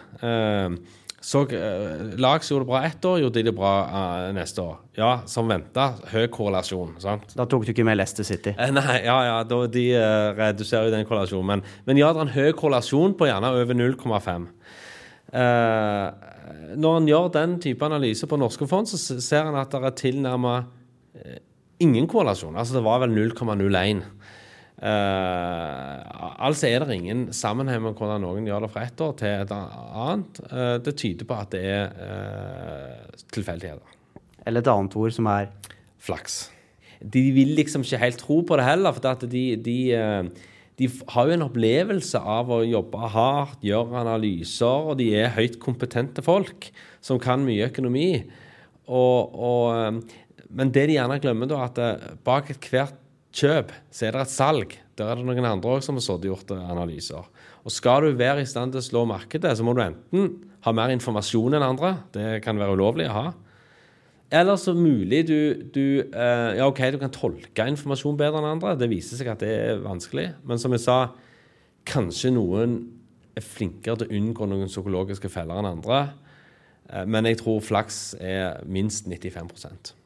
[1.22, 4.80] Så eh, som gjorde det bra ett år, gjorde de det bra eh, neste år.
[4.98, 6.96] Ja, som venta, høy korrelasjon.
[7.02, 7.36] sant?
[7.38, 8.56] Da tok du ikke med Leicester City?
[8.58, 11.46] Eh, nei, ja, ja, da, de eh, reduserer jo den korrelasjonen.
[11.52, 14.48] Men, men ja, det er en høy korrelasjon på gjerne over 0,5.
[15.32, 19.88] Eh, når en gjør den type analyse på norske fond, så ser en at det
[19.88, 20.68] er tilnærmet
[21.16, 21.40] eh,
[21.82, 22.56] ingen korrelasjon.
[22.58, 24.04] Altså det var vel 0,01.
[24.82, 25.98] Eh,
[26.42, 29.52] altså er det ingen sammenheng med hvordan noen gjør det fra ett år til et
[29.54, 30.40] annet.
[30.50, 33.98] Eh, det tyder på at det er eh, tilfeldigheter.
[34.46, 35.52] Eller et annet ord som er
[36.02, 36.48] Flaks.
[36.98, 39.76] De vil liksom ikke helt tro på det heller, for at de, de,
[40.82, 45.60] de har jo en opplevelse av å jobbe hardt, gjøre analyser, og de er høyt
[45.62, 46.70] kompetente folk
[47.04, 48.24] som kan mye økonomi.
[48.90, 52.98] Og, og, eh, men det de gjerne glemmer, da, at eh, bak ethvert
[53.32, 54.74] kjøp så er det et salg.
[54.98, 57.30] Der er det noen andre også som har gjort eh, analyser.
[57.62, 60.32] Og skal du være i stand til å slå markedet, så må du enten
[60.66, 61.94] ha mer informasjon enn andre.
[62.14, 63.26] Det kan være ulovlig å ha.
[64.32, 65.38] Eller så mulig du,
[65.74, 68.74] du eh, Ja, OK, du kan tolke informasjon bedre enn andre.
[68.80, 70.30] Det viser seg at det er vanskelig.
[70.48, 70.98] Men som jeg sa,
[71.88, 72.78] kanskje noen
[73.36, 76.04] er flinkere til å unngå noen psykologiske feller enn andre.
[76.88, 79.98] Eh, men jeg tror flaks er minst 95%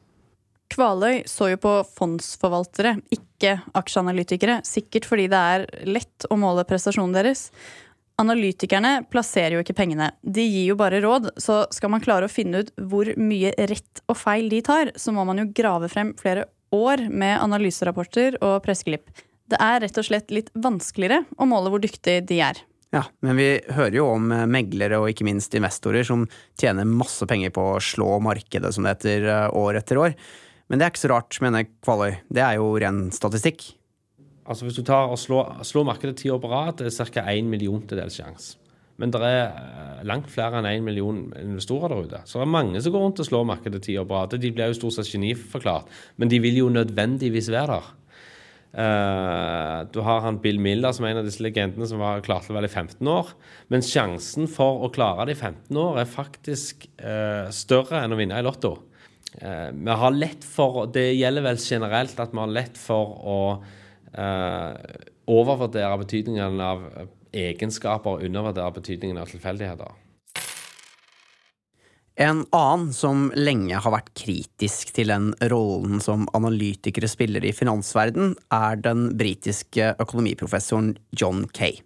[0.67, 4.59] Kvaløy så jo på fondsforvaltere, ikke aksjeanalytikere.
[4.67, 7.47] Sikkert fordi det er lett å måle prestasjonen deres.
[8.17, 11.29] Analytikerne plasserer jo ikke pengene, de gir jo bare råd.
[11.37, 15.13] Så skal man klare å finne ut hvor mye rett og feil de tar, så
[15.13, 19.11] må man jo grave frem flere år med analyserapporter og presseklipp.
[19.47, 22.59] Det er rett og slett litt vanskeligere å måle hvor dyktige de er.
[22.95, 26.25] Ja, men vi hører jo om eh, meglere og ikke minst investorer som
[26.59, 30.15] tjener masse penger på å slå markedet, som det heter, eh, år etter år.
[30.67, 32.17] Men det er ikke så rart, mener Kvaløy.
[32.33, 33.69] Det er jo ren statistikk.
[34.47, 37.25] Altså Hvis du tar og slår, slår markedet ti år på rad, det er ca.
[37.33, 38.55] én milliontedels sjanse.
[38.97, 42.21] Men det er eh, langt flere enn én million investorer der ute.
[42.25, 44.33] Så det er mange som går rundt og slår markedet ti år på rad.
[44.41, 47.93] De blir jo stort sett geniforklart, men de vil jo nødvendigvis være der.
[48.77, 52.53] Uh, du har han Bill Miller som er en av disse legendene som var klarte
[52.53, 53.31] vel i 15 år.
[53.73, 58.19] Men sjansen for å klare det i 15 år er faktisk uh, større enn å
[58.19, 58.75] vinne i Lotto.
[59.37, 63.39] Uh, vi har lett for, Det gjelder vel generelt at vi har lett for å
[64.17, 66.83] overvurdere betydningen av
[67.35, 69.95] egenskaper og undervurdere betydningen av tilfeldigheter.
[72.17, 78.33] En annen som lenge har vært kritisk til den rollen som analytikere spiller i finansverden,
[78.49, 81.77] er den britiske økonomiprofessoren John Kay.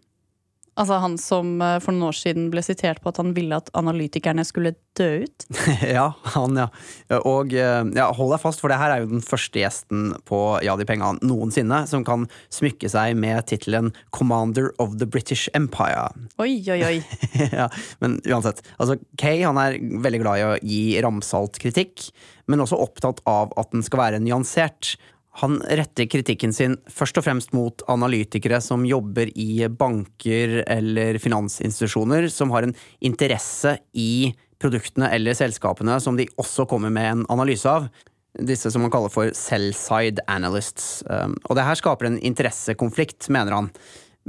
[0.79, 3.67] Altså han som eh, for noen år siden ble sitert på at han ville at
[3.77, 5.45] analytikerne skulle dø ut.
[5.97, 6.05] ja,
[6.35, 6.67] han, ja.
[7.27, 10.39] Og eh, ja, hold deg fast, for det her er jo den første gjesten på
[10.63, 16.07] Ja, de penga noensinne som kan smykke seg med tittelen Commander of the British Empire.
[16.39, 16.97] Oi, oi, oi.
[17.59, 17.67] ja,
[17.99, 18.63] men uansett.
[18.77, 22.07] Altså, Kay han er veldig glad i å gi ramsalt kritikk,
[22.47, 24.95] men også opptatt av at den skal være nyansert.
[25.39, 32.27] Han retter kritikken sin først og fremst mot analytikere som jobber i banker eller finansinstitusjoner,
[32.27, 37.69] som har en interesse i produktene eller selskapene som de også kommer med en analyse
[37.69, 37.87] av.
[38.35, 41.01] Disse som man kaller for sell-side analysts.
[41.07, 43.71] Um, Og det her skaper en interessekonflikt, mener han.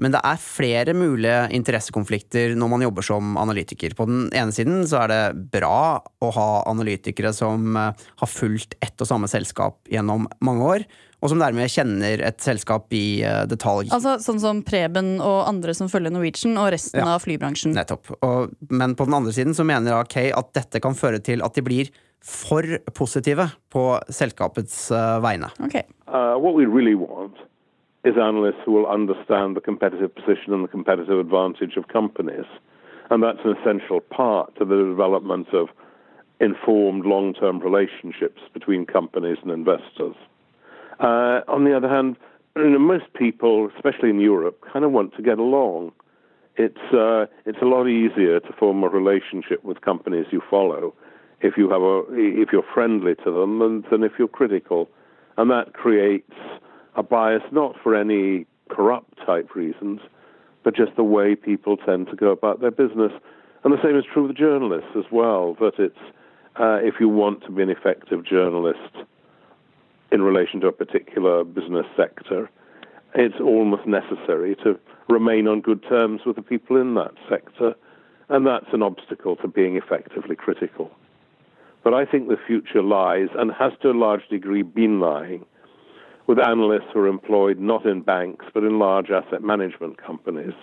[0.01, 3.93] Men det er flere mulige interessekonflikter når man jobber som analytiker.
[3.99, 8.79] På den ene siden så er det bra å ha analytikere som eh, har fulgt
[8.81, 10.87] ett og samme selskap gjennom mange år,
[11.23, 13.93] og som dermed kjenner et selskap i eh, detalj.
[13.93, 17.13] Altså Sånn som Preben og andre som følger Norwegian og resten Ja.
[17.17, 17.77] av flybransjen.
[17.77, 18.15] Nettopp.
[18.25, 21.55] Og, men på den andre siden så mener AK at dette kan føre til at
[21.59, 22.63] de blir for
[22.95, 25.51] positive på selskapets eh, vegne.
[26.07, 26.39] Uh,
[28.05, 32.47] is analysts who will understand the competitive position and the competitive advantage of companies.
[33.11, 35.69] And that's an essential part to the development of
[36.41, 40.17] informed long term relationships between companies and investors.
[40.99, 42.17] Uh, on the other hand,
[42.57, 45.93] you know, most people, especially in Europe, kind of want to get along.
[46.57, 50.95] It's, uh, it's a lot easier to form a relationship with companies you follow
[51.43, 54.89] if you have a if you're friendly to them than, than if you're critical,
[55.37, 56.33] and that creates
[56.97, 60.01] a bias not for any corrupt type reasons,
[60.63, 63.13] but just the way people tend to go about their business.
[63.65, 65.57] And the same is true with journalists as well.
[65.61, 65.99] That it's
[66.57, 68.95] uh, if you want to be an effective journalist
[70.11, 72.51] in relation to a particular business sector,
[73.15, 74.79] it's almost necessary to
[75.09, 77.75] remain on good terms with the people in that sector,
[78.29, 80.91] and that's an obstacle to being effectively critical.
[81.83, 85.45] But I think the future lies, and has to a large degree been lying,
[86.27, 90.55] with analysts who are employed not in banks but in large asset management companies,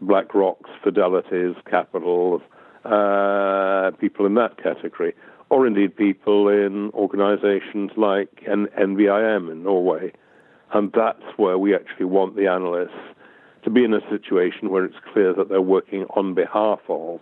[0.00, 2.42] BlackRock's, Fidelity's, Capital,
[2.84, 5.14] uh, people in that category,
[5.50, 10.12] or indeed people in organizations like N- NVIM in Norway.
[10.72, 13.14] And that's where we actually want the analysts
[13.64, 17.20] to be in a situation where it's clear that they're working on behalf of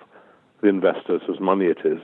[0.61, 2.01] the investors whose money it is.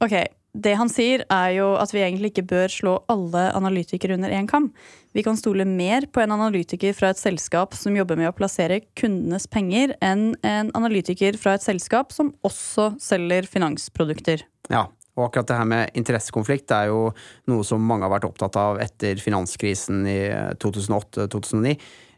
[0.00, 4.30] Ok, Det han sier, er jo at vi egentlig ikke bør slå alle analytikere under
[4.30, 4.68] én kam.
[5.14, 8.84] Vi kan stole mer på en analytiker fra et selskap som jobber med å plassere
[8.98, 14.46] kundenes penger, enn en analytiker fra et selskap som også selger finansprodukter.
[14.70, 14.86] Ja,
[15.18, 17.02] og akkurat det her med interessekonflikt er jo
[17.50, 20.20] noe som mange har vært opptatt av etter finanskrisen i
[20.62, 21.74] 2008-2009.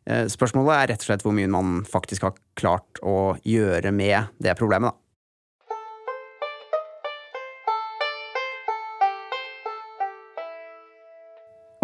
[0.07, 4.37] Eh, spørsmålet er rett og slett hvor mye man faktisk har klart å gjøre med
[4.45, 5.06] det problemet, da.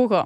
[0.03, 0.17] Ok,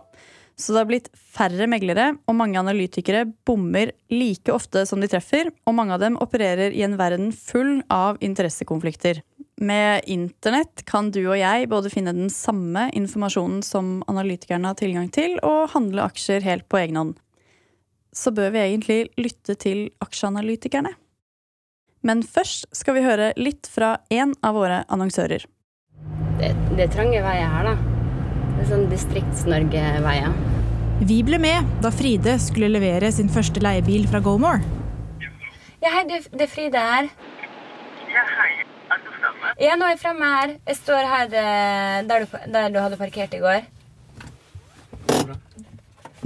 [0.56, 5.50] så det har blitt færre meglere, og mange analytikere bommer like ofte som de treffer,
[5.68, 9.20] og mange av dem opererer i en verden full av interessekonflikter.
[9.60, 15.10] Med internett kan du og jeg både finne den samme informasjonen som analytikerne har tilgang
[15.12, 17.16] til, og handle aksjer helt på egen hånd.
[18.16, 20.94] Så bør vi egentlig lytte til aksjeanalytikerne.
[22.06, 25.44] Men først skal vi høre litt fra en av våre annonsører.
[26.40, 27.95] Det, det er trange veier her, da.
[28.66, 30.32] Sånn Distrikts-Norge-veier.
[31.06, 34.58] Vi ble med da Fride skulle levere sin første leiebil fra GoMore.
[35.84, 37.10] Ja, hei, det, det er Fride her.
[38.10, 38.48] Ja, hei.
[38.90, 39.52] Er du fremme?
[39.62, 40.56] Ja, nå er jeg fremme her.
[40.66, 43.68] Jeg står her der du, der du hadde parkert i går.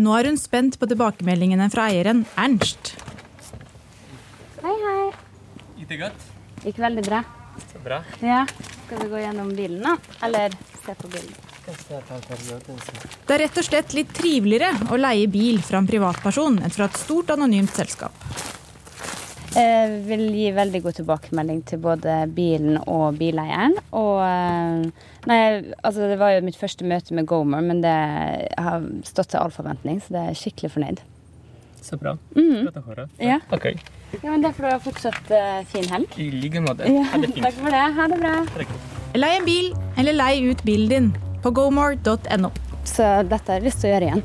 [0.00, 2.94] Nå er hun spent på tilbakemeldingene fra eieren, Ernst.
[4.62, 5.06] Hei, hei.
[5.76, 6.26] Gikk det godt?
[6.64, 7.20] Gikk veldig bra.
[7.68, 8.00] Så bra.
[8.24, 8.46] Ja.
[8.86, 9.98] Skal vi gå gjennom bilen, da?
[10.24, 11.49] Eller se på bilen?
[11.66, 16.88] Det er rett og slett litt triveligere å leie bil fra en privatperson enn fra
[16.88, 18.14] et stort anonymt selskap.
[19.50, 23.74] Jeg vil gi veldig god tilbakemelding til både bilen og bileieren.
[23.98, 25.38] Og eh, nei,
[25.82, 27.94] altså det var jo mitt første møte med Gomer, men det
[28.62, 31.02] har stått til all forventning, så det er jeg skikkelig fornøyd.
[31.82, 32.14] Så bra.
[32.36, 32.68] Mm.
[32.68, 33.08] Godt å høre.
[33.18, 33.40] Ja.
[33.56, 33.72] Ok.
[34.20, 36.14] Ja, men Det får du har fortsatt eh, fin helg.
[36.20, 36.86] I like måte.
[36.86, 37.42] Ja, Ha det fint.
[37.48, 37.82] takk for det.
[37.98, 38.36] Ha det bra.
[39.18, 41.10] Leie en bil, eller lei ut bilen din
[41.42, 42.52] på gomore.no.
[42.84, 44.24] Så dette har jeg lyst til å gjøre igjen.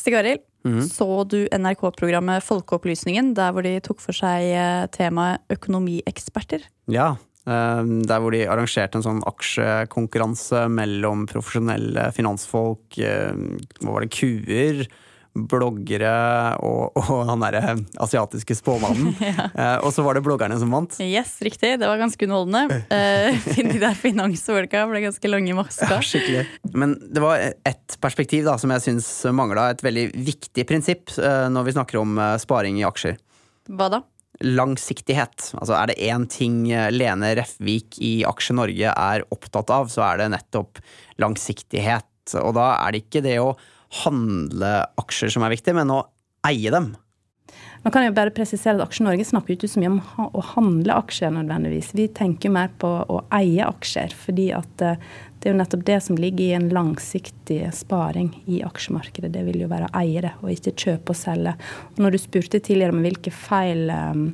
[0.00, 0.82] Stig Arild, Mhm.
[0.88, 6.62] så du NRK-programmet Folkeopplysningen, der hvor de tok for seg eh, temaet økonomieksperter?
[6.88, 13.32] Ja, eh, der hvor de arrangerte en sånn aksjekonkurranse mellom profesjonelle finansfolk, eh,
[13.80, 14.86] hva var det, kuer,
[15.34, 16.10] bloggere
[16.66, 19.14] og, og han derre asiatiske spåmannen.
[19.60, 20.94] Eh, Og så var det bloggerne som vant.
[21.02, 21.72] Yes, riktig.
[21.80, 22.80] Det var ganske underholdende.
[22.92, 25.88] Eh, de der finansfolka ble ganske lange i maska.
[25.90, 26.44] Ja, skikkelig.
[26.74, 29.68] Men det var ett perspektiv da, som jeg syns mangla.
[29.74, 33.18] Et veldig viktig prinsipp eh, når vi snakker om eh, sparing i aksjer.
[33.70, 34.02] Hva da?
[34.46, 35.50] Langsiktighet.
[35.58, 40.04] Altså Er det én ting eh, Lene Refvik i Aksje Norge er opptatt av, så
[40.08, 40.80] er det nettopp
[41.20, 42.06] langsiktighet.
[42.40, 43.52] Og da er det ikke det å
[44.04, 46.02] handle aksjer som er viktig, men å
[46.46, 46.92] eie dem.
[47.80, 50.42] Nå kan jeg bare presisere at Aksje Norge snakker jo ikke så mye om å
[50.52, 51.94] handle aksjer nødvendigvis.
[51.96, 55.00] Vi tenker mer på å eie aksjer, fordi at eh,
[55.40, 59.32] det er jo nettopp det som ligger i en langsiktig sparing i aksjemarkedet.
[59.32, 61.56] Det vil jo være å eie det, og ikke kjøpe og selge.
[61.94, 64.24] Og når du spurte tidligere om hvilke feil eh,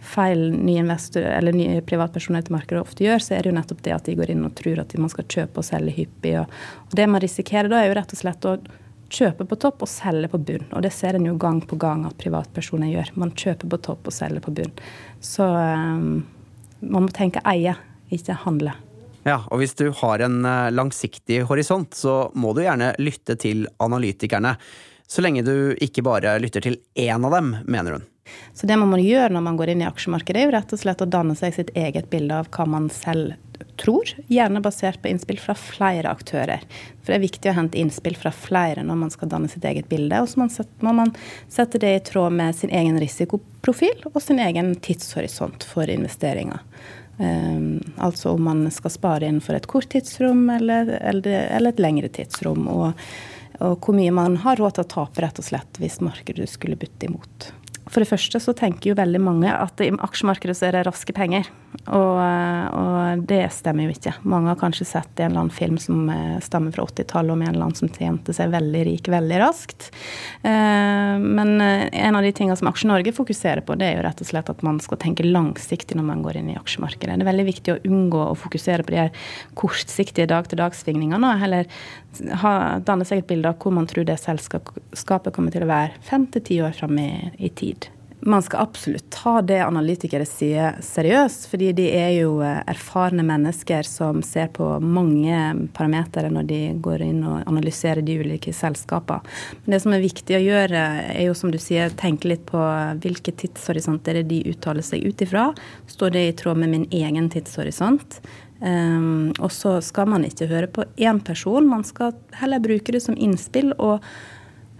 [0.00, 3.94] feil nye, eller nye privatpersoner til markedet ofte gjør, så er det jo nettopp det
[3.94, 6.36] at de går inn og tror at man skal kjøpe og selge hyppig.
[6.40, 8.56] Og, og det man risikerer da, er jo rett og slett å
[9.10, 10.68] kjøpe på topp og selge på bunn.
[10.70, 13.14] Og det ser en jo gang på gang at privatpersoner gjør.
[13.20, 14.72] Man kjøper på topp og selger på bunn.
[15.24, 16.22] Så um,
[16.80, 17.74] man må tenke eie,
[18.14, 18.76] ikke handle.
[19.26, 23.66] Ja, og hvis du har en eh, langsiktig horisont, så må du gjerne lytte til
[23.82, 24.54] analytikerne.
[25.10, 28.06] Så lenge du ikke bare lytter til én av dem, mener hun.
[28.54, 30.82] Så det man må gjøre når man går inn i aksjemarkedet, er jo rett og
[30.82, 33.38] slett å danne seg sitt eget bilde av hva man selv
[33.80, 36.62] tror, gjerne basert på innspill fra flere aktører.
[37.00, 39.88] For det er viktig å hente innspill fra flere når man skal danne sitt eget
[39.88, 40.20] bilde.
[40.20, 40.40] Og så
[40.84, 41.14] må man
[41.48, 46.60] sette- det i tråd med sin egen risikoprofil og sin egen tidshorisont for investeringer.
[47.20, 52.08] Um, altså om man skal spare innenfor et kort tidsrom eller, eller, eller et lengre
[52.08, 52.68] tidsrom.
[52.68, 52.92] Og,
[53.60, 56.80] og hvor mye man har råd til å tape, rett og slett, hvis markedet skulle
[56.80, 57.52] butte imot.
[57.90, 61.14] For det første så tenker jo veldig mange at i aksjemarkedet så er det raske
[61.14, 61.48] penger.
[61.90, 64.12] Og, eh, og, det stemmer jo ikke.
[64.30, 67.50] Mange har kanskje sett en eller annen film som eh, stammer fra 80-tallet om en
[67.50, 69.90] eller annen som tjente seg veldig rik veldig raskt.
[70.42, 74.22] Eh, men en av de tingene som Aksje Norge fokuserer på, det er jo rett
[74.22, 77.18] og slett at man skal tenke langsiktig når man går inn i aksjemarkedet.
[77.18, 79.26] Det er veldig viktig å unngå å fokusere på de her
[79.58, 81.70] kortsiktige dag-til-dag-svingningene, heller
[82.42, 82.52] ha,
[82.84, 86.26] danne seg et bilde av hvor man tror det selskapet kommer til å være fem
[86.32, 87.90] til ti år fram i, i tid
[88.20, 93.86] man skal absolutt ta det analytikere sier seriøst, fordi de er jo eh, erfarne mennesker
[93.88, 95.38] som ser på mange
[95.76, 99.24] parametere når de går inn og analyserer de ulike selskapene.
[99.64, 100.84] Men det som er viktig å gjøre,
[101.14, 102.60] er jo som du sier, tenke litt på
[103.00, 105.50] hvilke tidshorisonter de uttaler seg ut ifra.
[105.90, 108.20] Står det i tråd med min egen tidshorisont?
[108.60, 113.00] Um, og så skal man ikke høre på én person, man skal heller bruke det
[113.04, 113.72] som innspill.
[113.78, 114.04] og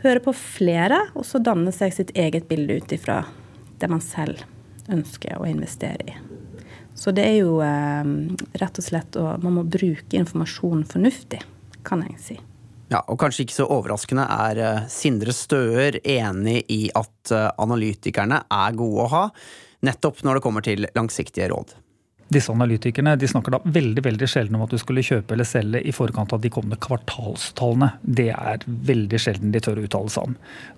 [0.03, 3.23] høre på flere, og så danne seg sitt eget bilde ut ifra
[3.81, 4.43] det man selv
[4.91, 6.15] ønsker å investere i.
[6.97, 11.41] Så det er jo um, rett og slett å Man må bruke informasjon fornuftig,
[11.87, 12.39] kan jeg si.
[12.91, 18.41] Ja, og kanskje ikke så overraskende er eh, Sindre Støer enig i at eh, analytikerne
[18.51, 19.21] er gode å ha,
[19.87, 21.77] nettopp når det kommer til langsiktige råd.
[22.31, 25.81] Disse analytikerne de snakker da veldig veldig sjelden om at du skulle kjøpe eller selge
[25.83, 27.89] i forkant av de kommende kvartalstallene.
[28.03, 30.37] Det er veldig sjelden de tør å uttale seg om.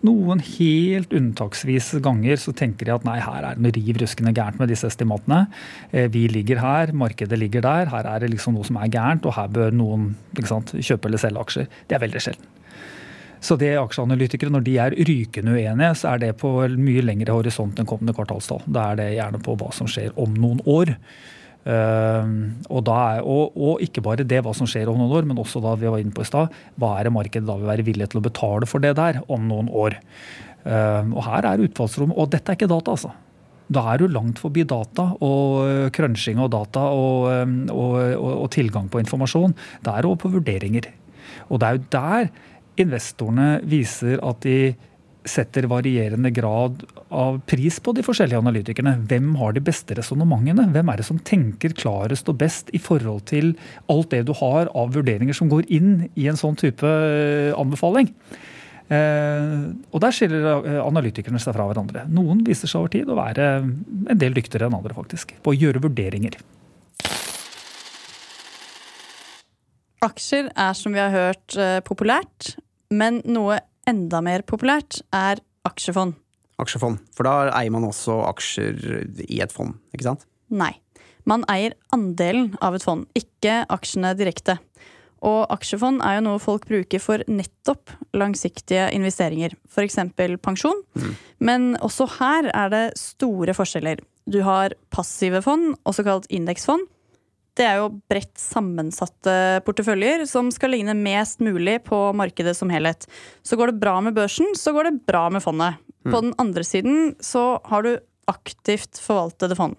[0.09, 4.33] Noen helt unntaksvis ganger så tenker de at nei, her er det noe riv ruskende
[4.33, 5.43] gærent med disse estimatene.
[5.91, 7.93] Eh, vi ligger her, markedet ligger der.
[7.93, 10.15] Her er det liksom noe som er gærent, og her bør noen
[10.49, 11.69] sant, kjøpe eller selge aksjer.
[11.85, 12.49] Det er veldig sjelden.
[13.43, 17.77] Så det aksjeanalytikere, når de er rykende uenige, så er det på mye lengre horisont
[17.77, 18.63] enn kommende kvartalstall.
[18.71, 20.95] Da er det gjerne på hva som skjer om noen år.
[21.63, 22.27] Uh,
[22.75, 25.63] og, er, og, og, ikke bare det, hva som skjer om noen år, men også
[25.63, 28.09] da vi var inne på i stad, hva er det markedet da vil være villig
[28.11, 29.99] til å betale for det der om noen år.
[30.67, 33.13] Uh, og her er utfallsrommet Og dette er ikke data, altså.
[33.73, 37.31] Da er du langt forbi data og crunching og data og,
[37.73, 39.55] og, og tilgang på informasjon.
[39.81, 40.91] Det er over på vurderinger.
[41.49, 42.29] Og det er jo der
[42.83, 44.75] investorene viser at de
[45.29, 48.95] setter varierende grad av pris på de forskjellige analytikerne.
[49.09, 50.67] Hvem har de beste resonnementene?
[50.75, 53.53] Hvem er det som tenker klarest og best i forhold til
[53.93, 58.11] alt det du har av vurderinger som går inn i en sånn type eh, anbefaling?
[58.93, 59.59] Eh,
[59.93, 62.07] og der skiller eh, analytikerne seg fra hverandre.
[62.11, 65.59] Noen viser seg over tid å være en del dyktigere enn andre faktisk, på å
[65.59, 66.41] gjøre vurderinger.
[70.03, 71.55] Aksjer er som vi har hørt
[71.87, 72.57] populært,
[72.91, 76.17] men noe enda mer populært, er aksjefond.
[76.63, 77.01] Aksjefond.
[77.17, 78.79] For da eier man også aksjer
[79.27, 80.27] i et fond, ikke sant?
[80.53, 80.75] Nei.
[81.29, 84.59] Man eier andelen av et fond, ikke aksjene direkte.
[85.23, 90.01] Og aksjefond er jo noe folk bruker for nettopp langsiktige investeringer, f.eks.
[90.43, 90.83] pensjon.
[90.99, 91.13] Mm.
[91.39, 94.03] Men også her er det store forskjeller.
[94.27, 96.89] Du har passive fond, også kalt indeksfond,
[97.59, 99.35] det er jo bredt sammensatte
[99.67, 103.05] porteføljer som skal ligne mest mulig på markedet som helhet.
[103.45, 105.81] Så går det bra med børsen, så går det bra med fondet.
[106.03, 106.13] Mm.
[106.13, 107.95] På den andre siden så har du
[108.31, 109.77] aktivt forvaltede fond.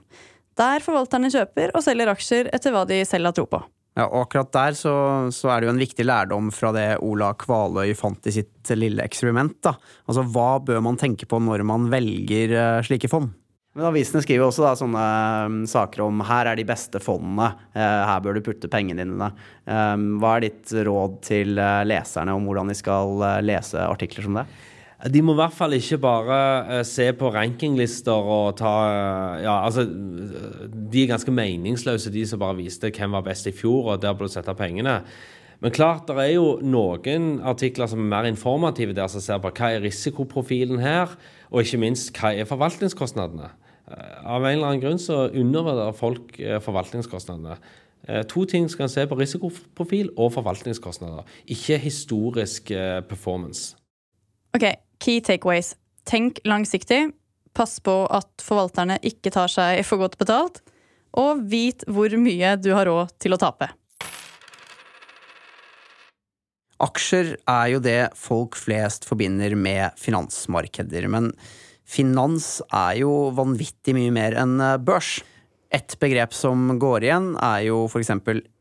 [0.60, 3.64] Der forvalterne kjøper og selger aksjer etter hva de selv har tro på.
[3.94, 4.94] Ja, og akkurat der så,
[5.34, 9.06] så, er det jo en viktig lærdom fra det Ola Kvaløy fant i sitt lille
[9.06, 9.60] eksperiment.
[9.66, 9.76] da.
[10.10, 13.34] Altså, Hva bør man tenke på når man velger uh, slike fond?
[13.74, 15.04] Men Avisene skriver også da, sånne
[15.50, 19.30] um, saker om her er de beste fondene, uh, her bør du putte pengene dine.
[19.66, 24.28] Um, hva er ditt råd til uh, leserne om hvordan de skal uh, lese artikler
[24.28, 24.46] som det?
[25.10, 28.70] De må i hvert fall ikke bare se på rankinglister og ta
[29.44, 33.90] Ja, altså De er ganske meningsløse, de som bare viste hvem var best i fjor,
[33.90, 35.02] og der bør du sette pengene.
[35.64, 39.52] Men klart, det er jo noen artikler som er mer informative, der som ser på
[39.58, 41.18] hva er risikoprofilen her,
[41.52, 43.52] og ikke minst hva er forvaltningskostnadene.
[43.98, 47.58] Eh, av en eller annen grunn så undervurderer folk eh, forvaltningskostnadene.
[48.08, 52.74] Eh, to ting skal en se på risikoprofil og forvaltningskostnader, ikke historisk
[53.10, 53.78] performance.
[54.54, 54.68] Ok,
[55.04, 55.74] Key takeaways.
[56.06, 57.12] Tenk langsiktig.
[57.54, 60.62] Pass på at forvalterne ikke tar seg for godt betalt.
[61.14, 63.70] Og vit hvor mye du har råd til å tape.
[66.84, 71.06] Aksjer er jo det folk flest forbinder med finansmarkeder.
[71.12, 71.30] Men
[71.94, 75.20] finans er jo vanvittig mye mer enn eh, børs.
[75.74, 78.12] Et begrep som går igjen, er jo f.eks.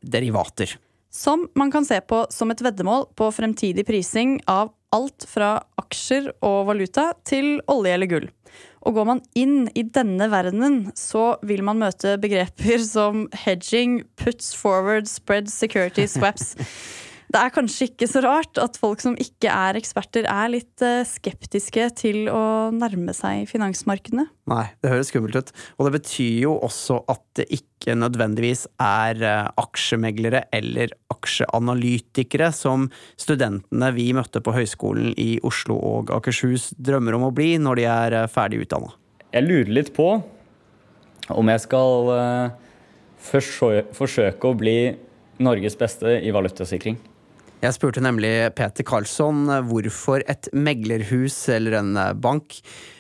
[0.01, 0.77] derivater.
[1.13, 6.31] Som man kan se på som et veddemål på fremtidig prising av alt fra aksjer
[6.45, 8.31] og valuta til olje eller gull.
[8.83, 14.51] Og går man inn i denne verdenen, så vil man møte begreper som hedging, puts
[14.59, 16.57] forward, spread security, swaps.
[17.33, 21.01] Det er kanskje ikke så rart at folk som ikke er eksperter, er litt eh,
[21.09, 24.27] skeptiske til å nærme seg finansmarkedene.
[24.53, 25.53] Nei, det høres skummelt ut.
[25.79, 32.91] Og det betyr jo også at det ikke nødvendigvis er eh, aksjemeglere eller aksjeanalytikere som
[33.17, 37.87] studentene vi møtte på Høgskolen i Oslo og Akershus drømmer om å bli når de
[37.95, 38.93] er eh, ferdig utdanna.
[39.33, 40.11] Jeg lurer litt på
[41.33, 42.13] om jeg skal
[43.25, 44.77] forsøke å bli
[45.41, 46.99] Norges beste i valutasikring.
[47.63, 52.57] Jeg spurte nemlig Peter Karlsson hvorfor et meglerhus eller en bank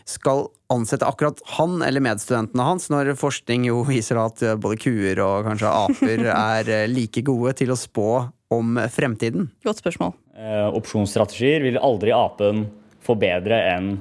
[0.06, 5.48] skal ansette akkurat han eller medstudentene hans, når forskning jo viser at både kuer og
[5.48, 8.08] kanskje aper er like gode til å spå
[8.54, 9.50] om fremtiden.
[9.66, 10.14] Godt spørsmål.
[10.38, 12.66] Eh, opsjonsstrategier vil aldri apen
[13.02, 13.92] få bedre enn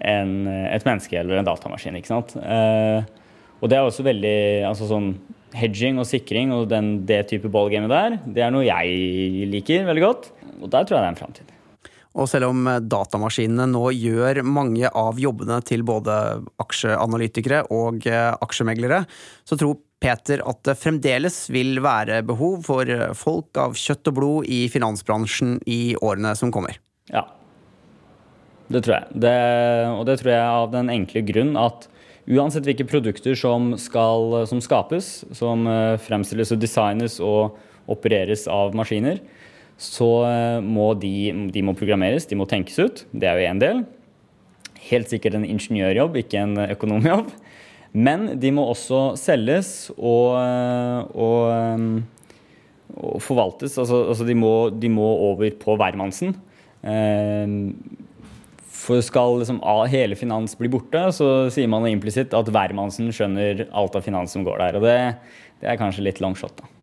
[0.00, 1.98] en et menneske eller en datamaskin.
[1.98, 2.36] ikke sant?
[2.40, 3.04] Eh,
[3.60, 4.38] og det er også veldig
[4.70, 5.12] altså sånn
[5.56, 10.04] hedging og sikring og den, det type ballgamet der, det er noe jeg liker veldig
[10.04, 10.30] godt.
[10.60, 11.56] Og der tror jeg det er en framtid.
[12.18, 16.14] Og selv om datamaskinene nå gjør mange av jobbene til både
[16.62, 19.04] aksjeanalytikere og aksjemeglere,
[19.46, 22.88] så tror Peter at det fremdeles vil være behov for
[23.18, 26.80] folk av kjøtt og blod i finansbransjen i årene som kommer.
[27.12, 27.26] Ja,
[28.70, 29.20] det tror jeg.
[29.22, 29.36] Det,
[29.92, 31.88] og det tror jeg av den enkle grunn at
[32.30, 37.56] Uansett hvilke produkter som, skal, som skapes, som uh, fremstilles og designes og
[37.90, 39.18] opereres av maskiner,
[39.80, 43.04] så uh, må de, de, må programmeres, de må tenkes ut.
[43.10, 43.82] Det er jo én del.
[44.90, 47.32] Helt sikkert en ingeniørjobb, ikke en økonomjobb.
[47.92, 51.96] Men de må også selges og, eh, og,
[52.94, 53.74] og forvaltes.
[53.82, 56.36] Altså, altså de, må, de, må, over på hvermannsen.
[56.80, 57.74] Uh,
[58.80, 59.60] for skal liksom
[59.92, 64.46] hele finans bli borte, så sier man implisitt at hvermannsen skjønner alt av finans som
[64.46, 64.78] går der.
[64.80, 64.98] Og det,
[65.60, 66.76] det er kanskje litt longshot, da.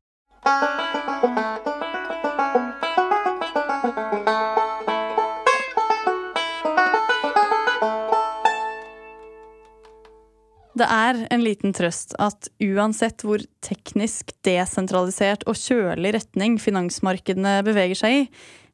[10.77, 17.97] Det er en liten trøst at uansett hvor teknisk desentralisert og kjølig retning finansmarkedene beveger
[17.97, 18.23] seg i,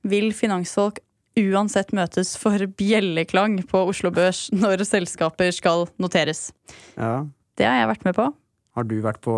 [0.03, 0.99] vil finansfolk
[1.39, 6.51] uansett møtes for bjelleklang på Oslo Børs når selskaper skal noteres.
[6.97, 7.25] Ja.
[7.57, 8.27] Det har jeg vært med på.
[8.73, 9.35] Har du vært på,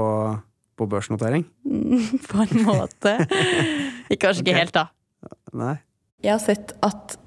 [0.79, 1.43] på børsnotering?
[2.31, 3.17] på en måte.
[4.21, 4.87] Kanskje ikke helt, da.
[5.55, 5.75] Nei.
[6.23, 7.17] Jeg har sett at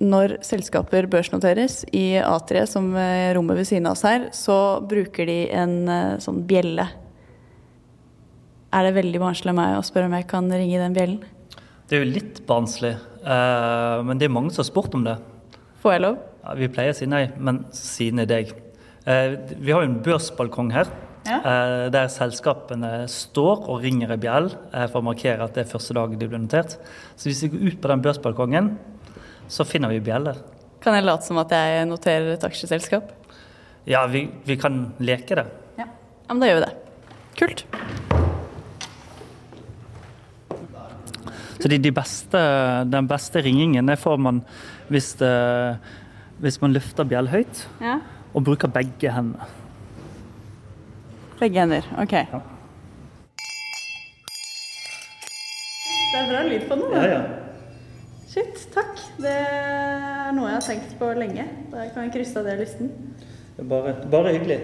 [0.00, 2.88] når selskaper børsnoteres i A3, som
[3.36, 5.76] rommet ved siden av oss her, så bruker de en
[6.24, 6.86] sånn bjelle.
[8.70, 11.20] Er det veldig barnslig av meg å spørre om jeg kan ringe den bjellen?
[11.90, 12.92] Det er jo litt barnslig,
[13.24, 15.16] uh, men det er mange som har spurt om det.
[15.82, 16.18] Får jeg lov?
[16.44, 18.52] Ja, vi pleier å si nei, men siden er deg.
[19.02, 20.92] Uh, vi har jo en børsbalkong her.
[21.26, 21.40] Ja.
[21.42, 24.46] Uh, der selskapene står og ringer i bjell
[24.92, 26.76] for å markere at det er første dag de blir notert.
[27.18, 28.70] Så hvis vi går ut på den børsbalkongen,
[29.50, 30.38] så finner vi bjeller.
[30.84, 33.10] Kan jeg late som at jeg noterer et aksjeselskap?
[33.90, 35.48] Ja, vi, vi kan leke det.
[35.80, 35.90] Ja.
[35.90, 36.72] ja, men da gjør vi det.
[37.40, 37.66] Kult.
[41.60, 42.40] Så de, de beste,
[42.88, 44.40] Den beste ringingen det får man
[44.88, 45.34] hvis, det,
[46.40, 47.98] hvis man løfter bjell høyt ja.
[48.32, 49.46] og bruker begge hendene.
[51.40, 52.16] Begge hender, OK.
[52.16, 52.40] Ja.
[56.10, 56.96] Det er bra lyd på den.
[56.96, 57.20] Ja, ja.
[58.30, 58.98] Shit, takk.
[59.22, 61.46] Det er noe jeg har tenkt på lenge.
[61.70, 62.90] Da kan jeg krysse av det listen.
[63.62, 64.58] Bare, bare hyggelig.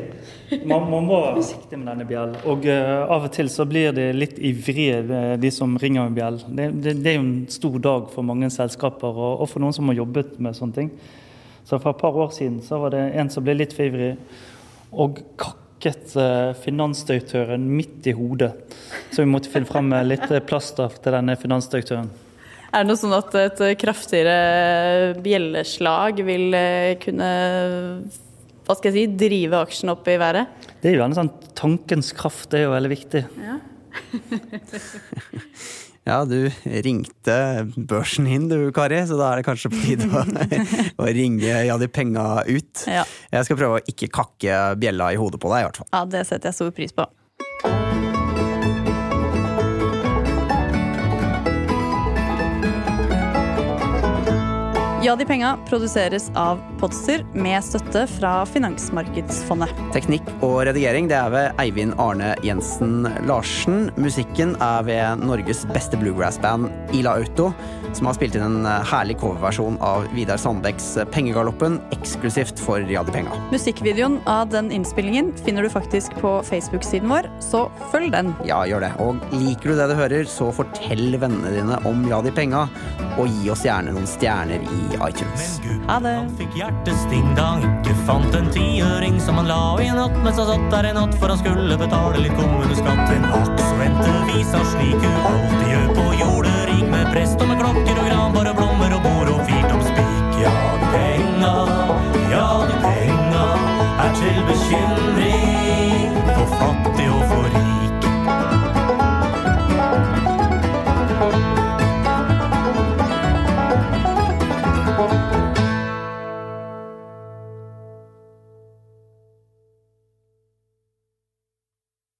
[0.64, 2.36] Man, man, må være forsiktig med denne bjellen.
[2.49, 6.40] Og uh, av og til så blir de litt ivrige, de som ringer med bjell.
[6.47, 9.76] Det, det, det, er jo en stor dag for mange selskaper, og, og, for noen
[9.76, 10.90] som har jobbet med sånne ting.
[11.66, 14.14] Så for et par år siden så var det en som ble litt for ivrig,
[14.97, 18.53] og kakket uh, finansdirektøren midt i hodet.
[19.11, 22.12] Så vi måtte finne fram litt plaster til denne finansdirektøren.
[22.72, 26.57] Er det noe sånn at et kraftigere bjelleslag vil
[27.01, 27.28] kunne
[28.67, 30.67] hva skal jeg si, drive aksjen opp i været?
[30.83, 33.23] Det er jo en sånn tankens kraft, det er jo veldig viktig.
[33.39, 33.59] Ja.
[36.11, 36.51] ja, du
[36.85, 37.39] ringte
[37.77, 40.27] børsen inn du, Kari, så da er det kanskje på tide å,
[41.07, 42.87] å ringe ja, de penga ut.
[42.91, 43.07] Ja.
[43.31, 45.93] Jeg skal prøve å ikke kakke bjella i hodet på deg, i hvert fall.
[45.95, 47.07] Ja, det setter jeg stor pris på.
[55.07, 59.71] Ja, de penga produseres av Podster med støtte fra Finansmarkedsfondet.
[59.95, 63.85] Teknikk og redigering det er ved Eivind Arne Jensen Larsen.
[64.03, 66.67] Musikken er ved Norges beste bluegrassband
[66.99, 67.53] Ila Auto.
[67.97, 72.84] Som har spilt inn en eh, herlig coverversjon av Vidar Sandbecks eh, Pengegaloppen eksklusivt for
[72.92, 73.40] Ja de penga.
[73.53, 78.32] Musikkvideoen av den innspillingen finner du faktisk på Facebook-siden vår, så følg den.
[78.49, 78.92] Ja, gjør det.
[79.03, 82.66] Og liker du det du hører, så fortell vennene dine om Ja de penga,
[83.16, 85.57] og gi oss gjerne noen stjerner i iTunes.
[85.88, 86.16] Ha det.
[86.40, 90.40] fikk hjertesting da han ikke fant en tiøring som han la i en hatt mens
[90.40, 93.14] han satt der en natt for han skulle betale litt kommuneskatt.
[93.16, 93.57] En akk
[94.36, 98.34] viser slik hun alltid gjør på jordet, rik med prest og med klokker og gran,
[98.34, 100.41] bare blommer og bord og firt om spik.
[100.43, 100.55] Ja,
[100.93, 101.55] penga,
[102.32, 103.47] ja, de penga
[104.05, 107.66] er til bekymring for fattige